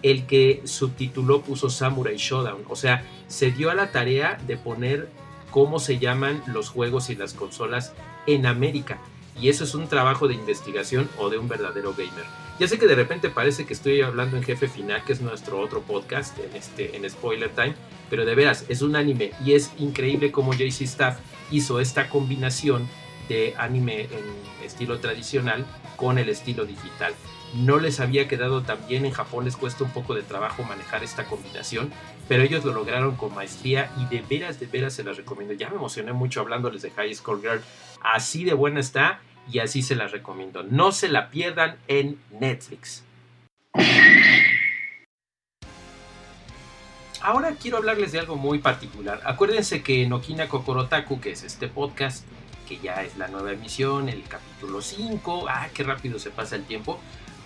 el 0.03 0.27
que 0.27 0.63
subtituló 0.65 1.43
puso 1.43 1.71
Samurai 1.71 2.17
Showdown. 2.17 2.63
O 2.69 2.77
sea, 2.77 3.05
se 3.29 3.51
dio 3.51 3.71
a 3.71 3.75
la 3.75 3.93
tarea 3.93 4.39
de 4.47 4.57
poner 4.57 5.09
cómo 5.51 5.81
se 5.81 5.99
llaman 5.99 6.43
los 6.47 6.69
juegos 6.69 7.11
y 7.11 7.17
las 7.17 7.35
consolas 7.35 7.93
en 8.27 8.47
América. 8.47 8.99
Y 9.41 9.49
eso 9.49 9.65
es 9.65 9.75
un 9.75 9.89
trabajo 9.89 10.29
de 10.29 10.35
investigación 10.35 11.09
o 11.19 11.31
de 11.31 11.39
un 11.39 11.49
verdadero 11.49 11.93
gamer. 11.93 12.25
Ya 12.59 12.69
sé 12.69 12.79
que 12.79 12.87
de 12.87 12.95
repente 12.95 13.31
parece 13.31 13.65
que 13.65 13.73
estoy 13.73 14.03
hablando 14.03 14.37
en 14.37 14.43
Jefe 14.43 14.69
Final, 14.69 15.03
que 15.05 15.15
es 15.15 15.23
nuestro 15.23 15.59
otro 15.61 15.81
podcast 15.81 16.39
en, 16.39 16.55
este, 16.55 16.95
en 16.95 17.09
Spoiler 17.09 17.51
Time, 17.51 17.75
pero 18.11 18.27
de 18.27 18.35
veras, 18.35 18.67
es 18.69 18.83
un 18.83 18.97
anime 18.97 19.33
y 19.45 19.53
es 19.55 19.71
increíble 19.79 20.31
cómo 20.31 20.53
JC 20.53 20.83
Staff 20.83 21.19
hizo 21.51 21.81
esta 21.81 22.11
combinación 22.11 22.87
de 23.35 23.55
anime 23.57 24.03
en 24.03 24.65
estilo 24.65 25.01
tradicional 25.01 25.65
con 25.97 26.19
el 26.19 26.29
estilo 26.29 26.67
digital 26.67 27.15
no 27.55 27.79
les 27.79 28.01
había 28.01 28.29
quedado 28.29 28.63
tan 28.63 28.79
bien. 28.87 29.05
En 29.05 29.13
Japón 29.13 29.45
les 29.45 29.57
cuesta 29.57 29.85
un 29.85 29.91
poco 29.91 30.15
de 30.15 30.23
trabajo 30.23 30.63
manejar 30.63 31.03
esta 31.03 31.25
combinación, 31.25 31.91
pero 32.29 32.43
ellos 32.43 32.65
lo 32.65 32.73
lograron 32.73 33.17
con 33.17 33.35
maestría 33.35 33.91
y 33.99 34.07
de 34.07 34.23
veras, 34.23 34.61
de 34.61 34.67
veras 34.67 34.95
se 34.95 35.05
las 35.05 35.17
recomiendo. 35.17 35.55
Ya 35.55 35.69
me 35.69 35.77
emocioné 35.77 36.13
mucho 36.13 36.41
hablándoles 36.41 36.83
de 36.83 36.91
High 36.91 37.15
School 37.15 37.41
Girl. 37.41 37.61
Así 38.03 38.45
de 38.45 38.55
buena 38.55 38.81
está 38.81 39.21
y 39.51 39.59
así 39.59 39.83
se 39.83 39.97
las 39.97 40.13
recomiendo. 40.13 40.63
No 40.63 40.93
se 40.93 41.09
la 41.09 41.31
pierdan 41.31 41.77
en 41.89 42.19
Netflix. 42.39 43.05
Ahora 47.23 47.55
quiero 47.61 47.77
hablarles 47.77 48.13
de 48.13 48.19
algo 48.19 48.37
muy 48.37 48.61
particular. 48.61 49.21
Acuérdense 49.25 49.83
que 49.83 50.05
en 50.05 50.13
Okina 50.13 50.49
Kokorotaku, 50.49 51.21
que 51.21 51.33
es 51.33 51.43
este 51.43 51.69
podcast, 51.69 52.25
que 52.71 52.79
ya 52.79 53.03
es 53.03 53.19
la 53.19 53.27
nueva 53.27 53.51
emisión, 53.51 54.09
el 54.09 54.23
capítulo 54.23 54.81
5, 54.81 55.47
ah, 55.49 55.67
qué 55.75 55.83
rápido 55.83 56.21
se 56.21 56.31
pasa 56.31 56.55
el 56.55 56.65
tiempo 56.65 57.01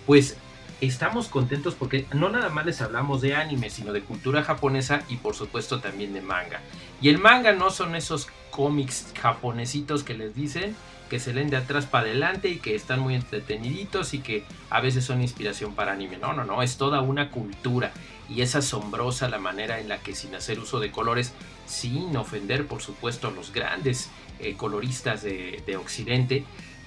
pues 0.05 0.37
estamos 0.81 1.27
contentos 1.27 1.73
porque 1.73 2.05
no 2.13 2.29
nada 2.29 2.49
más 2.49 2.65
les 2.65 2.81
hablamos 2.81 3.21
de 3.21 3.35
anime, 3.35 3.69
sino 3.69 3.93
de 3.93 4.01
cultura 4.01 4.43
japonesa 4.43 5.01
y 5.09 5.17
por 5.17 5.35
supuesto 5.35 5.79
también 5.79 6.13
de 6.13 6.21
manga. 6.21 6.61
Y 7.01 7.09
el 7.09 7.17
manga 7.17 7.53
no 7.53 7.69
son 7.71 7.95
esos 7.95 8.27
cómics 8.51 9.07
japonesitos 9.19 10.03
que 10.03 10.13
les 10.13 10.35
dicen 10.35 10.75
que 11.09 11.19
se 11.19 11.33
leen 11.33 11.51
de 11.51 11.57
atrás 11.57 11.85
para 11.85 12.07
adelante 12.07 12.49
y 12.49 12.57
que 12.57 12.73
están 12.73 12.99
muy 12.99 13.13
entreteniditos 13.13 14.13
y 14.15 14.19
que 14.19 14.43
a 14.71 14.81
veces 14.81 15.05
son 15.05 15.21
inspiración 15.21 15.75
para 15.75 15.91
anime. 15.91 16.17
No, 16.17 16.33
no, 16.33 16.45
no, 16.45 16.63
es 16.63 16.77
toda 16.77 17.01
una 17.01 17.29
cultura 17.29 17.91
y 18.27 18.41
es 18.41 18.55
asombrosa 18.55 19.29
la 19.29 19.37
manera 19.37 19.79
en 19.79 19.87
la 19.87 19.99
que 19.99 20.15
sin 20.15 20.33
hacer 20.33 20.59
uso 20.59 20.79
de 20.79 20.91
colores, 20.91 21.33
sin 21.65 22.15
ofender 22.17 22.67
por 22.67 22.81
supuesto 22.81 23.27
a 23.27 23.31
los 23.31 23.51
grandes 23.51 24.09
eh, 24.39 24.55
coloristas 24.55 25.21
de, 25.23 25.61
de 25.65 25.77
Occidente, 25.77 26.43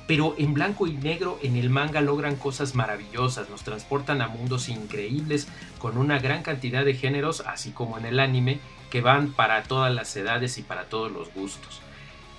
pero 0.06 0.34
en 0.38 0.54
blanco 0.54 0.86
y 0.86 0.92
negro 0.92 1.38
en 1.42 1.56
el 1.56 1.68
manga 1.68 2.00
logran 2.00 2.36
cosas 2.36 2.74
maravillosas, 2.74 3.50
nos 3.50 3.62
transportan 3.62 4.22
a 4.22 4.28
mundos 4.28 4.68
increíbles 4.68 5.48
con 5.78 5.98
una 5.98 6.18
gran 6.18 6.42
cantidad 6.42 6.84
de 6.84 6.94
géneros, 6.94 7.42
así 7.46 7.72
como 7.72 7.98
en 7.98 8.06
el 8.06 8.18
anime, 8.18 8.58
que 8.90 9.02
van 9.02 9.32
para 9.32 9.62
todas 9.64 9.94
las 9.94 10.16
edades 10.16 10.56
y 10.56 10.62
para 10.62 10.84
todos 10.84 11.12
los 11.12 11.32
gustos. 11.34 11.82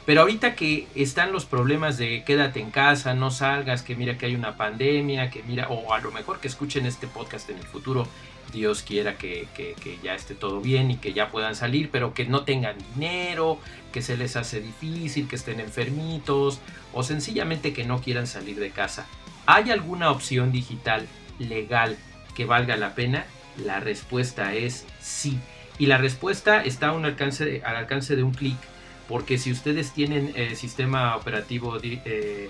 Pero 0.10 0.22
ahorita 0.22 0.56
que 0.56 0.88
están 0.96 1.32
los 1.32 1.46
problemas 1.46 2.00
de 2.00 2.24
quédate 2.24 2.60
en 2.60 2.72
casa, 2.72 3.14
no 3.14 3.30
salgas, 3.30 3.84
que 3.84 3.96
mira 3.96 4.18
que 4.18 4.26
hay 4.26 4.34
una 4.34 4.58
pandemia, 4.58 5.30
que 5.30 5.44
mira, 5.44 5.68
o 5.70 5.94
a 5.94 6.00
lo 6.00 6.10
mejor 6.10 6.40
que 6.40 6.48
escuchen 6.48 6.88
este 6.88 7.06
podcast 7.06 7.48
en 7.52 7.60
el 7.60 7.64
futuro 7.64 8.08
Dios 8.52 8.82
quiera 8.82 9.20
que, 9.20 9.46
ya 10.02 10.16
esté 10.16 10.34
todo 10.34 10.62
bien 10.62 10.90
y 10.90 10.98
que 10.98 11.14
ya 11.14 11.30
puedan 11.30 11.54
salir, 11.54 11.92
pero 11.92 12.16
que 12.16 12.26
no 12.26 12.42
tengan 12.42 12.76
dinero, 12.96 13.60
que 13.94 14.02
se 14.02 14.18
les 14.18 14.36
hace 14.36 14.62
difícil, 14.62 15.28
que 15.28 15.36
estén 15.36 15.60
enfermitos 15.60 16.60
o 16.92 17.04
sencillamente 17.04 17.72
que 17.72 17.84
no 17.84 18.02
quieran 18.02 18.26
salir 18.26 18.60
de 18.60 18.72
casa. 18.72 19.06
¿Hay 19.46 19.70
alguna 19.70 20.10
opción 20.10 20.52
digital 20.52 21.06
legal 21.38 21.98
que 22.34 22.46
valga 22.46 22.78
la 22.78 22.96
pena? 22.96 23.28
La 23.64 23.80
respuesta 23.80 24.56
es 24.56 24.88
sí. 25.00 25.38
Y 25.78 25.86
la 25.86 26.00
respuesta 26.00 26.64
está 26.64 26.88
a 26.88 26.94
un 26.94 27.06
alcance, 27.06 27.62
al 27.64 27.76
alcance 27.76 28.16
de 28.16 28.24
un 28.24 28.34
clic, 28.34 28.58
porque 29.10 29.40
si 29.40 29.52
ustedes 29.52 29.92
tienen 29.92 30.32
el 30.36 30.56
sistema 30.56 31.16
operativo 31.16 31.78
eh, 31.82 32.50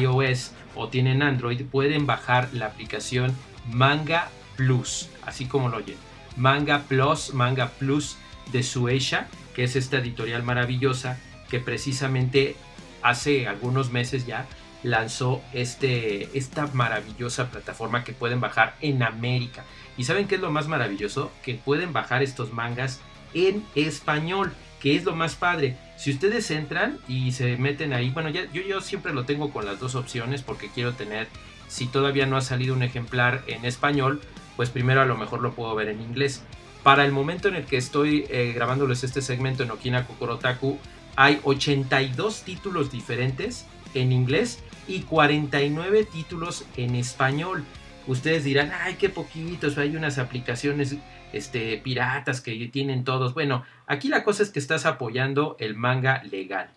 iOS 0.00 0.52
o 0.74 0.88
tienen 0.88 1.22
Android, 1.22 1.62
pueden 1.66 2.06
bajar 2.06 2.48
la 2.54 2.66
aplicación 2.66 3.36
Manga 3.70 4.30
Plus, 4.56 5.10
así 5.26 5.44
como 5.44 5.68
lo 5.68 5.76
oyen. 5.76 5.98
Manga 6.36 6.84
Plus, 6.88 7.34
Manga 7.34 7.68
Plus 7.68 8.16
de 8.50 8.62
Suecia, 8.62 9.28
que 9.54 9.64
es 9.64 9.76
esta 9.76 9.98
editorial 9.98 10.42
maravillosa 10.42 11.20
que 11.50 11.60
precisamente 11.60 12.56
hace 13.02 13.46
algunos 13.46 13.90
meses 13.90 14.26
ya 14.26 14.46
lanzó 14.82 15.42
este, 15.52 16.36
esta 16.36 16.66
maravillosa 16.68 17.50
plataforma 17.50 18.04
que 18.04 18.14
pueden 18.14 18.40
bajar 18.40 18.74
en 18.80 19.02
América. 19.02 19.64
¿Y 19.98 20.04
saben 20.04 20.28
qué 20.28 20.36
es 20.36 20.40
lo 20.40 20.50
más 20.50 20.66
maravilloso? 20.66 21.30
Que 21.42 21.54
pueden 21.54 21.92
bajar 21.92 22.22
estos 22.22 22.54
mangas 22.54 23.00
en 23.34 23.64
español, 23.74 24.54
que 24.84 24.96
es 24.96 25.04
lo 25.04 25.16
más 25.16 25.34
padre. 25.34 25.78
Si 25.96 26.10
ustedes 26.10 26.50
entran 26.50 26.98
y 27.08 27.32
se 27.32 27.56
meten 27.56 27.94
ahí, 27.94 28.10
bueno, 28.10 28.28
yo 28.28 28.80
siempre 28.82 29.14
lo 29.14 29.24
tengo 29.24 29.50
con 29.50 29.64
las 29.64 29.80
dos 29.80 29.94
opciones 29.94 30.42
porque 30.42 30.68
quiero 30.68 30.92
tener 30.92 31.26
si 31.68 31.86
todavía 31.86 32.26
no 32.26 32.36
ha 32.36 32.42
salido 32.42 32.74
un 32.74 32.82
ejemplar 32.82 33.42
en 33.46 33.64
español, 33.64 34.20
pues 34.56 34.68
primero 34.68 35.00
a 35.00 35.06
lo 35.06 35.16
mejor 35.16 35.40
lo 35.40 35.54
puedo 35.54 35.74
ver 35.74 35.88
en 35.88 36.02
inglés. 36.02 36.42
Para 36.82 37.06
el 37.06 37.12
momento 37.12 37.48
en 37.48 37.56
el 37.56 37.64
que 37.64 37.78
estoy 37.78 38.26
eh, 38.28 38.52
grabándoles 38.54 39.04
este 39.04 39.22
segmento 39.22 39.62
en 39.62 39.70
Okina 39.70 40.06
Kokorotaku, 40.06 40.78
hay 41.16 41.40
82 41.44 42.42
títulos 42.42 42.92
diferentes 42.92 43.64
en 43.94 44.12
inglés 44.12 44.62
y 44.86 45.00
49 45.00 46.04
títulos 46.04 46.66
en 46.76 46.94
español. 46.94 47.64
Ustedes 48.06 48.44
dirán, 48.44 48.70
ay, 48.82 48.94
qué 48.94 49.08
poquitos, 49.08 49.78
hay 49.78 49.96
unas 49.96 50.18
aplicaciones 50.18 50.96
este, 51.32 51.78
piratas 51.78 52.40
que 52.40 52.54
tienen 52.68 53.04
todos. 53.04 53.34
Bueno, 53.34 53.64
aquí 53.86 54.08
la 54.08 54.24
cosa 54.24 54.42
es 54.42 54.50
que 54.50 54.58
estás 54.58 54.86
apoyando 54.86 55.56
el 55.58 55.74
manga 55.74 56.22
legal 56.24 56.68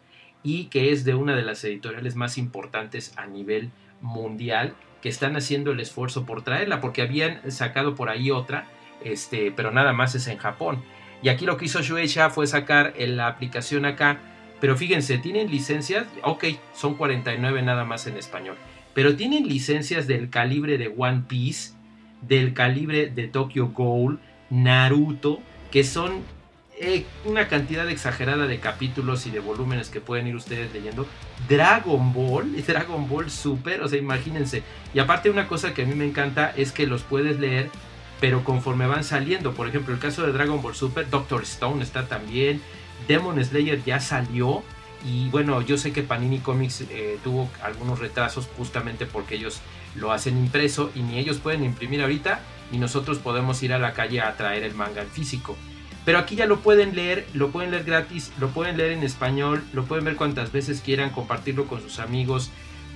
y 0.43 0.65
que 0.65 0.91
es 0.91 1.03
de 1.03 1.15
una 1.15 1.35
de 1.35 1.43
las 1.43 1.63
editoriales 1.63 2.15
más 2.15 2.37
importantes 2.37 3.13
a 3.17 3.27
nivel 3.27 3.71
mundial 4.01 4.73
que 5.01 5.09
están 5.09 5.35
haciendo 5.35 5.71
el 5.71 5.79
esfuerzo 5.79 6.25
por 6.25 6.43
traerla 6.43 6.81
porque 6.81 7.01
habían 7.01 7.51
sacado 7.51 7.95
por 7.95 8.09
ahí 8.09 8.31
otra, 8.31 8.65
este, 9.03 9.51
pero 9.51 9.71
nada 9.71 9.93
más 9.93 10.15
es 10.15 10.27
en 10.27 10.37
Japón. 10.37 10.83
Y 11.21 11.29
aquí 11.29 11.45
lo 11.45 11.57
que 11.57 11.65
hizo 11.65 11.81
Shueisha 11.81 12.29
fue 12.29 12.47
sacar 12.47 12.93
la 12.97 13.27
aplicación 13.27 13.85
acá, 13.85 14.19
pero 14.59 14.75
fíjense, 14.75 15.17
tienen 15.17 15.51
licencias, 15.51 16.07
ok, 16.23 16.45
son 16.73 16.95
49 16.95 17.61
nada 17.61 17.85
más 17.85 18.07
en 18.07 18.17
español, 18.17 18.57
pero 18.97 19.15
tienen 19.15 19.47
licencias 19.47 20.07
del 20.07 20.31
calibre 20.31 20.79
de 20.79 20.91
One 20.97 21.25
Piece, 21.27 21.73
del 22.23 22.55
calibre 22.55 23.05
de 23.05 23.27
Tokyo 23.27 23.67
Ghoul, 23.67 24.17
Naruto, 24.49 25.39
que 25.69 25.83
son 25.83 26.23
eh, 26.79 27.05
una 27.23 27.47
cantidad 27.47 27.87
exagerada 27.91 28.47
de 28.47 28.59
capítulos 28.59 29.27
y 29.27 29.29
de 29.29 29.39
volúmenes 29.39 29.89
que 29.89 30.01
pueden 30.01 30.25
ir 30.25 30.35
ustedes 30.35 30.73
leyendo. 30.73 31.05
Dragon 31.47 32.11
Ball, 32.11 32.55
Dragon 32.67 33.07
Ball 33.07 33.29
Super, 33.29 33.83
o 33.83 33.87
sea, 33.87 33.99
imagínense. 33.99 34.63
Y 34.95 34.97
aparte 34.97 35.29
una 35.29 35.47
cosa 35.47 35.75
que 35.75 35.83
a 35.83 35.85
mí 35.85 35.93
me 35.93 36.05
encanta 36.05 36.51
es 36.57 36.71
que 36.71 36.87
los 36.87 37.03
puedes 37.03 37.39
leer, 37.39 37.69
pero 38.19 38.43
conforme 38.43 38.87
van 38.87 39.03
saliendo. 39.03 39.53
Por 39.53 39.67
ejemplo, 39.67 39.93
el 39.93 39.99
caso 39.99 40.25
de 40.25 40.31
Dragon 40.31 40.59
Ball 40.59 40.73
Super, 40.73 41.07
Doctor 41.07 41.43
Stone 41.43 41.83
está 41.83 42.07
también, 42.07 42.63
Demon 43.07 43.45
Slayer 43.45 43.83
ya 43.85 43.99
salió. 43.99 44.63
Y 45.05 45.29
bueno, 45.29 45.61
yo 45.61 45.77
sé 45.77 45.93
que 45.93 46.03
Panini 46.03 46.39
Comics 46.39 46.81
eh, 46.81 47.19
tuvo 47.23 47.49
algunos 47.63 47.99
retrasos 47.99 48.47
justamente 48.57 49.05
porque 49.05 49.35
ellos 49.35 49.61
lo 49.95 50.11
hacen 50.11 50.37
impreso 50.37 50.91
y 50.95 51.01
ni 51.01 51.17
ellos 51.17 51.37
pueden 51.37 51.63
imprimir 51.63 52.01
ahorita, 52.01 52.41
ni 52.71 52.77
nosotros 52.77 53.19
podemos 53.19 53.61
ir 53.63 53.73
a 53.73 53.79
la 53.79 53.93
calle 53.93 54.21
a 54.21 54.35
traer 54.35 54.63
el 54.63 54.75
manga 54.75 55.01
en 55.01 55.09
físico. 55.09 55.55
Pero 56.07 56.19
aquí 56.19 56.37
ya 56.37 56.45
lo 56.45 56.61
pueden 56.61 56.95
leer, 56.95 57.27
lo 57.33 57.49
pueden 57.49 57.71
leer 57.71 57.83
gratis, 57.83 58.31
lo 58.39 58.47
pueden 58.47 58.77
leer 58.77 58.93
en 58.93 59.03
español, 59.03 59.61
lo 59.73 59.83
pueden 59.83 60.05
ver 60.05 60.15
cuantas 60.15 60.53
veces 60.53 60.79
quieran, 60.79 61.09
compartirlo 61.09 61.67
con 61.67 61.81
sus 61.81 61.99
amigos. 61.99 62.49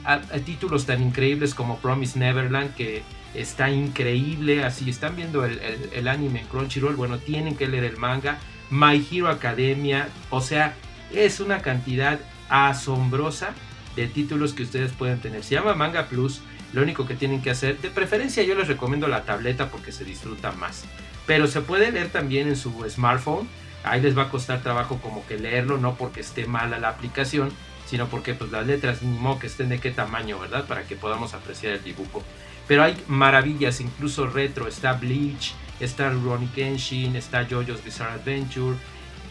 A, 0.06 0.22
títulos 0.46 0.86
tan 0.86 1.04
increíbles 1.04 1.54
como 1.54 1.78
Promise 1.80 2.18
Neverland, 2.18 2.74
que 2.74 3.04
está 3.36 3.70
increíble. 3.70 4.64
Así 4.64 4.90
están 4.90 5.18
viendo 5.18 5.44
el, 5.44 6.08
anime 6.08 6.40
en 6.40 6.48
Crunchyroll, 6.48 6.96
bueno, 6.96 7.18
tienen 7.18 7.58
que 7.58 7.68
leer 7.68 7.84
el 7.84 7.98
manga. 7.98 8.40
My 8.70 9.06
Hero 9.12 9.28
Academia, 9.28 10.08
o 10.30 10.40
sea, 10.40 10.76
es 11.14 11.40
una 11.40 11.62
cantidad 11.62 12.20
asombrosa 12.50 13.54
de 13.96 14.08
títulos 14.08 14.54
que 14.54 14.64
ustedes 14.64 14.92
pueden 14.92 15.20
tener. 15.20 15.44
Se 15.44 15.56
llama 15.56 15.74
Manga 15.74 16.08
Plus. 16.08 16.42
Lo 16.74 16.82
único 16.82 17.06
que 17.06 17.16
tienen 17.16 17.42
que 17.42 17.50
hacer, 17.50 17.80
de 17.82 17.90
preferencia 17.90 18.44
yo 18.44 18.56
les 18.56 18.70
recomiendo 18.70 19.10
la 19.10 19.24
tableta 19.24 19.70
porque 19.70 19.92
se 19.92 20.06
disfruta 20.06 20.54
más 20.54 20.86
pero 21.26 21.48
se 21.48 21.62
puede 21.62 21.92
leer 21.92 22.10
también 22.10 22.48
en 22.48 22.56
su 22.56 22.72
smartphone. 22.90 23.48
Ahí 23.84 24.02
les 24.02 24.18
va 24.18 24.24
a 24.24 24.30
costar 24.30 24.62
trabajo 24.62 25.00
como 25.02 25.26
que 25.26 25.40
leerlo, 25.40 25.78
no 25.78 25.96
porque 25.96 26.22
esté 26.22 26.46
mala 26.46 26.78
la 26.78 26.90
aplicación, 26.90 27.52
sino 27.86 28.08
porque 28.08 28.34
pues 28.34 28.52
las 28.52 28.68
letras 28.68 29.02
ni 29.02 29.18
modo 29.18 29.40
que 29.40 29.48
estén 29.48 29.70
de 29.70 29.80
qué 29.80 29.92
tamaño, 29.92 30.40
¿verdad? 30.40 30.66
Para 30.66 30.84
que 30.84 30.96
podamos 30.96 31.34
apreciar 31.34 31.74
el 31.74 31.84
dibujo. 31.84 32.24
Pero 32.68 32.84
hay 32.84 32.96
maravillas, 33.08 33.82
incluso 33.82 34.28
retro, 34.28 34.68
está 34.68 34.94
Bleach, 34.94 35.54
está 35.80 36.10
Ronnie 36.10 36.50
Kenshin, 36.54 37.16
está 37.16 37.48
JoJo's 37.50 37.84
Bizarre 37.84 38.14
Adventure. 38.14 38.76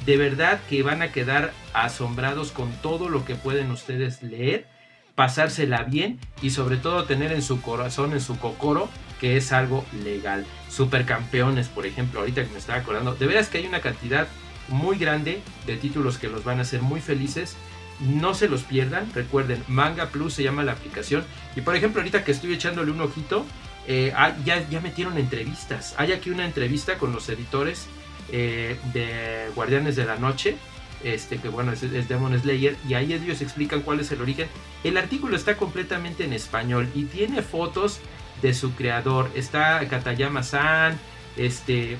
De 0.06 0.16
verdad 0.16 0.60
que 0.68 0.82
van 0.82 1.02
a 1.02 1.12
quedar 1.12 1.52
asombrados 1.72 2.52
con 2.52 2.72
todo 2.80 3.08
lo 3.08 3.24
que 3.24 3.34
pueden 3.34 3.70
ustedes 3.70 4.22
leer, 4.22 4.66
pasársela 5.14 5.82
bien 5.82 6.18
y 6.40 6.50
sobre 6.50 6.78
todo 6.78 7.04
tener 7.04 7.32
en 7.32 7.42
su 7.42 7.60
corazón, 7.60 8.12
en 8.12 8.20
su 8.20 8.38
cocoro, 8.38 8.88
que 9.20 9.36
es 9.36 9.52
algo 9.52 9.84
legal. 10.02 10.46
Supercampeones, 10.70 11.68
por 11.68 11.84
ejemplo, 11.84 12.20
ahorita 12.20 12.44
que 12.44 12.52
me 12.52 12.58
estaba 12.58 12.78
acordando, 12.78 13.14
de 13.14 13.26
veras 13.26 13.48
que 13.48 13.58
hay 13.58 13.66
una 13.66 13.80
cantidad 13.80 14.28
muy 14.68 14.96
grande 14.96 15.42
de 15.66 15.76
títulos 15.76 16.16
que 16.16 16.28
los 16.28 16.44
van 16.44 16.58
a 16.58 16.62
hacer 16.62 16.80
muy 16.80 17.00
felices. 17.00 17.56
No 18.00 18.32
se 18.32 18.48
los 18.48 18.62
pierdan, 18.62 19.12
recuerden, 19.12 19.62
Manga 19.68 20.06
Plus 20.06 20.32
se 20.32 20.42
llama 20.42 20.64
la 20.64 20.72
aplicación. 20.72 21.24
Y 21.54 21.60
por 21.60 21.76
ejemplo, 21.76 22.00
ahorita 22.00 22.24
que 22.24 22.32
estoy 22.32 22.54
echándole 22.54 22.90
un 22.90 23.02
ojito, 23.02 23.44
eh, 23.86 24.14
ah, 24.16 24.34
ya, 24.44 24.66
ya 24.70 24.80
metieron 24.80 25.18
entrevistas. 25.18 25.94
Hay 25.98 26.12
aquí 26.12 26.30
una 26.30 26.46
entrevista 26.46 26.96
con 26.96 27.12
los 27.12 27.28
editores 27.28 27.88
eh, 28.32 28.76
de 28.92 29.50
Guardianes 29.54 29.96
de 29.96 30.04
la 30.04 30.16
Noche, 30.16 30.56
este 31.02 31.38
que 31.38 31.48
bueno 31.48 31.72
es, 31.72 31.80
Demon 32.08 32.38
Slayer 32.38 32.76
y 32.88 32.94
ahí 32.94 33.12
ellos 33.12 33.40
explican 33.40 33.80
cuál 33.80 34.00
es 34.00 34.12
el 34.12 34.20
origen. 34.20 34.48
El 34.84 34.96
artículo 34.96 35.36
está 35.36 35.56
completamente 35.56 36.24
en 36.24 36.32
español 36.32 36.88
y 36.94 37.04
tiene 37.04 37.42
fotos 37.42 38.00
de 38.42 38.54
su 38.54 38.72
creador. 38.74 39.30
Está 39.34 39.86
Katayama-san, 39.88 40.98
este... 41.36 41.96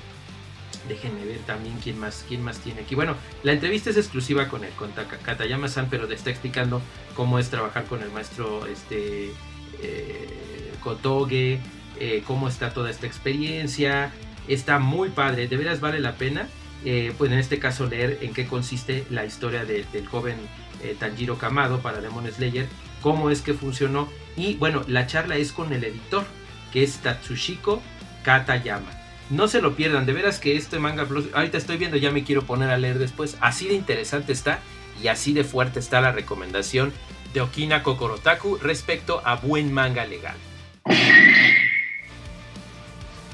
Déjenme 0.88 1.24
ver 1.24 1.38
también 1.40 1.76
quién 1.82 1.98
más, 1.98 2.24
quién 2.26 2.42
más 2.42 2.58
tiene 2.58 2.80
aquí. 2.80 2.94
Bueno, 2.94 3.14
la 3.42 3.52
entrevista 3.52 3.90
es 3.90 3.98
exclusiva 3.98 4.48
con 4.48 4.64
él, 4.64 4.70
con 4.76 4.90
Katayama-san, 4.92 5.88
pero 5.90 6.06
le 6.06 6.14
está 6.14 6.30
explicando 6.30 6.80
cómo 7.14 7.38
es 7.38 7.50
trabajar 7.50 7.84
con 7.84 8.02
el 8.02 8.10
maestro 8.10 8.66
este, 8.66 9.30
eh, 9.82 10.72
Kotoge, 10.82 11.60
eh, 11.98 12.22
cómo 12.26 12.48
está 12.48 12.72
toda 12.72 12.90
esta 12.90 13.06
experiencia. 13.06 14.10
Está 14.52 14.78
muy 14.78 15.08
padre, 15.08 15.48
de 15.48 15.56
veras 15.56 15.80
vale 15.80 16.00
la 16.00 16.16
pena. 16.16 16.48
Eh, 16.84 17.12
pues 17.18 17.30
en 17.30 17.38
este 17.38 17.58
caso 17.58 17.86
leer 17.86 18.18
en 18.22 18.32
qué 18.32 18.46
consiste 18.46 19.04
la 19.10 19.26
historia 19.26 19.66
del 19.66 20.06
joven 20.06 20.36
Tanjiro 20.98 21.36
Kamado 21.36 21.80
para 21.80 22.00
Demon 22.00 22.26
Slayer, 22.32 22.66
cómo 23.02 23.28
es 23.28 23.42
que 23.42 23.52
funcionó 23.52 24.08
y 24.36 24.54
bueno, 24.54 24.82
la 24.86 25.06
charla 25.06 25.36
es 25.36 25.52
con 25.52 25.72
el 25.72 25.84
editor, 25.84 26.24
que 26.72 26.82
es 26.82 26.98
Tatsushiko 26.98 27.82
Katayama. 28.22 28.90
No 29.28 29.48
se 29.48 29.62
lo 29.62 29.76
pierdan, 29.76 30.06
de 30.06 30.12
veras 30.12 30.38
que 30.38 30.56
este 30.56 30.78
manga 30.78 31.06
ahorita 31.34 31.58
estoy 31.58 31.76
viendo, 31.76 31.96
ya 31.96 32.10
me 32.10 32.24
quiero 32.24 32.42
poner 32.42 32.70
a 32.70 32.78
leer 32.78 32.98
después. 32.98 33.36
Así 33.40 33.68
de 33.68 33.74
interesante 33.74 34.32
está 34.32 34.60
y 35.02 35.08
así 35.08 35.32
de 35.32 35.44
fuerte 35.44 35.78
está 35.78 36.00
la 36.00 36.12
recomendación 36.12 36.92
de 37.32 37.40
Okina 37.40 37.82
Kokorotaku 37.82 38.56
respecto 38.56 39.22
a 39.24 39.36
buen 39.36 39.72
manga 39.72 40.04
legal. 40.04 40.36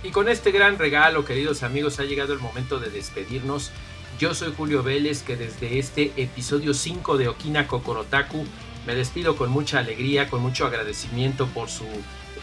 Y 0.07 0.13
con 0.13 0.29
este 0.29 0.53
gran 0.53 0.79
regalo, 0.79 1.25
queridos 1.25 1.65
amigos, 1.65 1.99
ha 1.99 2.05
llegado 2.05 2.33
el 2.33 2.39
momento 2.39 2.79
de 2.79 2.91
despedirnos. 2.91 3.73
Yo 4.21 4.35
soy 4.35 4.55
Julio 4.57 4.85
Vélez, 4.85 5.25
que 5.25 5.35
desde 5.35 5.81
este 5.81 6.13
episodio 6.17 6.75
5 6.75 7.19
de 7.19 7.27
Okina 7.27 7.67
Kokorotaku 7.67 8.47
me 8.87 8.95
despido 8.95 9.35
con 9.35 9.51
mucha 9.51 9.81
alegría, 9.81 10.31
con 10.31 10.43
mucho 10.43 10.65
agradecimiento 10.65 11.49
por 11.49 11.69
su 11.69 11.87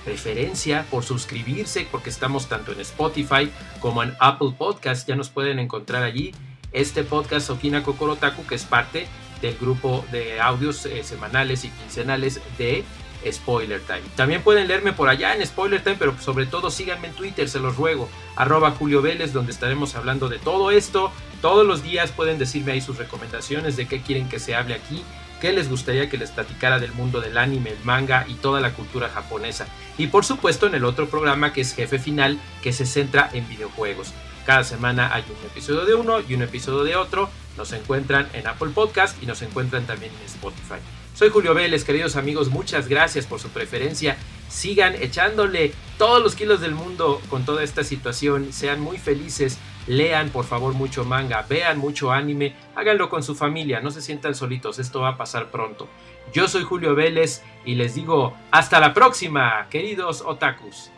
preferencia, 0.04 0.86
por 0.92 1.06
suscribirse, 1.06 1.88
porque 1.90 2.10
estamos 2.10 2.50
tanto 2.50 2.74
en 2.74 2.82
Spotify 2.82 3.50
como 3.80 4.04
en 4.04 4.14
Apple 4.20 4.56
Podcast. 4.58 5.08
Ya 5.08 5.16
nos 5.16 5.30
pueden 5.30 5.58
encontrar 5.58 6.04
allí. 6.04 6.36
Este 6.74 7.06
podcast 7.06 7.50
Okina 7.50 7.82
Kokorotaku, 7.82 8.46
que 8.46 8.56
es 8.56 8.66
parte 8.66 9.08
del 9.42 9.56
grupo 9.58 10.04
de 10.12 10.42
audios 10.42 10.86
eh, 10.86 11.02
semanales 11.06 11.64
y 11.64 11.70
quincenales 11.70 12.42
de 12.58 12.84
Spoiler 13.32 13.82
Time. 13.82 14.04
También 14.16 14.42
pueden 14.42 14.68
leerme 14.68 14.94
por 14.94 15.10
allá 15.10 15.36
en 15.36 15.46
Spoiler 15.46 15.84
Time, 15.84 15.98
pero 16.00 16.18
sobre 16.20 16.46
todo 16.46 16.72
síganme 16.72 17.08
en 17.08 17.14
Twitter, 17.14 17.50
se 17.50 17.60
los 17.60 17.76
ruego, 17.78 18.10
arroba 18.36 18.72
Julio 18.72 19.02
Vélez, 19.02 19.34
donde 19.34 19.52
estaremos 19.52 19.96
hablando 19.96 20.30
de 20.30 20.40
todo 20.40 20.72
esto. 20.72 21.12
Todos 21.42 21.66
los 21.66 21.84
días 21.84 22.12
pueden 22.12 22.38
decirme 22.38 22.74
ahí 22.74 22.82
sus 22.82 22.98
recomendaciones 22.98 23.76
de 23.76 23.88
qué 23.88 24.02
quieren 24.02 24.30
que 24.30 24.40
se 24.40 24.56
hable 24.56 24.76
aquí 24.76 25.04
qué 25.44 25.52
les 25.52 25.70
gustaría 25.70 26.10
que 26.10 26.18
les 26.18 26.32
platicara 26.32 26.80
del 26.80 26.94
mundo 26.94 27.20
del 27.20 27.38
anime, 27.38 27.72
el 27.72 27.84
manga 27.84 28.26
y 28.30 28.36
toda 28.36 28.62
la 28.62 28.72
cultura 28.72 29.10
japonesa. 29.10 29.68
Y 29.98 30.08
por 30.08 30.24
supuesto 30.24 30.68
en 30.68 30.74
el 30.74 30.86
otro 30.86 31.10
programa 31.10 31.52
que 31.52 31.60
es 31.60 31.76
Jefe 31.76 32.00
Final, 32.00 32.40
que 32.62 32.72
se 32.72 32.86
centra 32.86 33.30
en 33.34 33.46
videojuegos. 33.50 34.14
Cada 34.46 34.64
semana 34.64 35.14
hay 35.14 35.26
un 35.28 35.46
episodio 35.46 35.84
de 35.84 35.96
uno 35.96 36.22
y 36.22 36.34
un 36.34 36.44
episodio 36.44 36.86
de 36.86 36.96
otro. 36.96 37.30
Nos 37.58 37.74
encuentran 37.74 38.30
en 38.32 38.48
Apple 38.48 38.70
Podcast 38.70 39.22
y 39.22 39.26
nos 39.26 39.42
encuentran 39.42 39.86
también 39.86 40.14
en 40.18 40.26
Spotify. 40.28 40.80
Soy 41.14 41.30
Julio 41.30 41.54
Vélez, 41.54 41.84
queridos 41.84 42.16
amigos, 42.16 42.50
muchas 42.50 42.88
gracias 42.88 43.26
por 43.26 43.40
su 43.40 43.50
preferencia. 43.50 44.18
Sigan 44.50 44.96
echándole 44.96 45.74
todos 45.98 46.22
los 46.22 46.36
kilos 46.36 46.62
del 46.62 46.74
mundo 46.76 47.22
con 47.30 47.46
toda 47.46 47.64
esta 47.64 47.84
situación. 47.84 48.52
Sean 48.52 48.80
muy 48.80 48.98
felices 48.98 49.60
lean 49.88 50.30
por 50.30 50.46
favor 50.46 50.74
mucho 50.74 51.04
manga, 51.04 51.46
vean 51.48 51.78
mucho 51.78 52.12
anime, 52.12 52.56
háganlo 52.76 53.10
con 53.10 53.24
su 53.24 53.36
familia, 53.36 53.82
no 53.82 53.92
se 53.92 54.02
sientan 54.02 54.36
solitos, 54.36 54.80
esto 54.80 55.02
va 55.02 55.10
a 55.10 55.18
pasar 55.18 55.52
pronto. 55.52 55.88
Yo 56.34 56.48
soy 56.48 56.64
Julio 56.64 56.96
Vélez 56.96 57.42
y 57.66 57.76
les 57.76 57.96
digo 57.96 58.36
hasta 58.52 58.80
la 58.80 58.94
próxima, 58.94 59.68
queridos 59.70 60.22
otakus. 60.22 60.90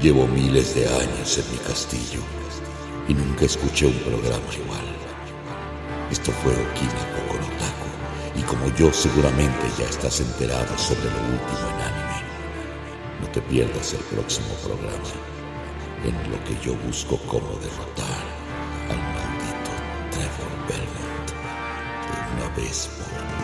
Llevo 0.00 0.26
miles 0.26 0.74
de 0.74 0.86
años 0.86 1.38
en 1.38 1.52
mi 1.52 1.58
castillo 1.58 2.20
y 3.06 3.12
nunca 3.12 3.44
escuché 3.44 3.86
un 3.86 3.98
programa 3.98 4.54
igual. 4.54 4.99
Esto 6.10 6.32
fue 6.32 6.52
Okina 6.52 7.06
con 7.28 8.40
Y 8.40 8.42
como 8.42 8.66
yo 8.74 8.92
seguramente 8.92 9.66
ya 9.78 9.84
estás 9.84 10.20
enterado 10.20 10.76
sobre 10.76 11.04
lo 11.04 11.20
último 11.20 11.68
en 11.68 11.80
anime, 11.80 12.22
no 13.20 13.28
te 13.28 13.40
pierdas 13.42 13.94
el 13.94 14.00
próximo 14.00 14.48
programa 14.64 15.10
en 16.04 16.30
lo 16.32 16.42
que 16.44 16.58
yo 16.64 16.74
busco 16.86 17.16
cómo 17.26 17.50
derrotar 17.60 18.24
al 18.88 18.98
maldito 18.98 19.70
Trevor 20.10 20.52
Belmont 20.66 21.30
de 22.06 22.44
una 22.44 22.56
vez 22.56 22.88
por 22.96 23.39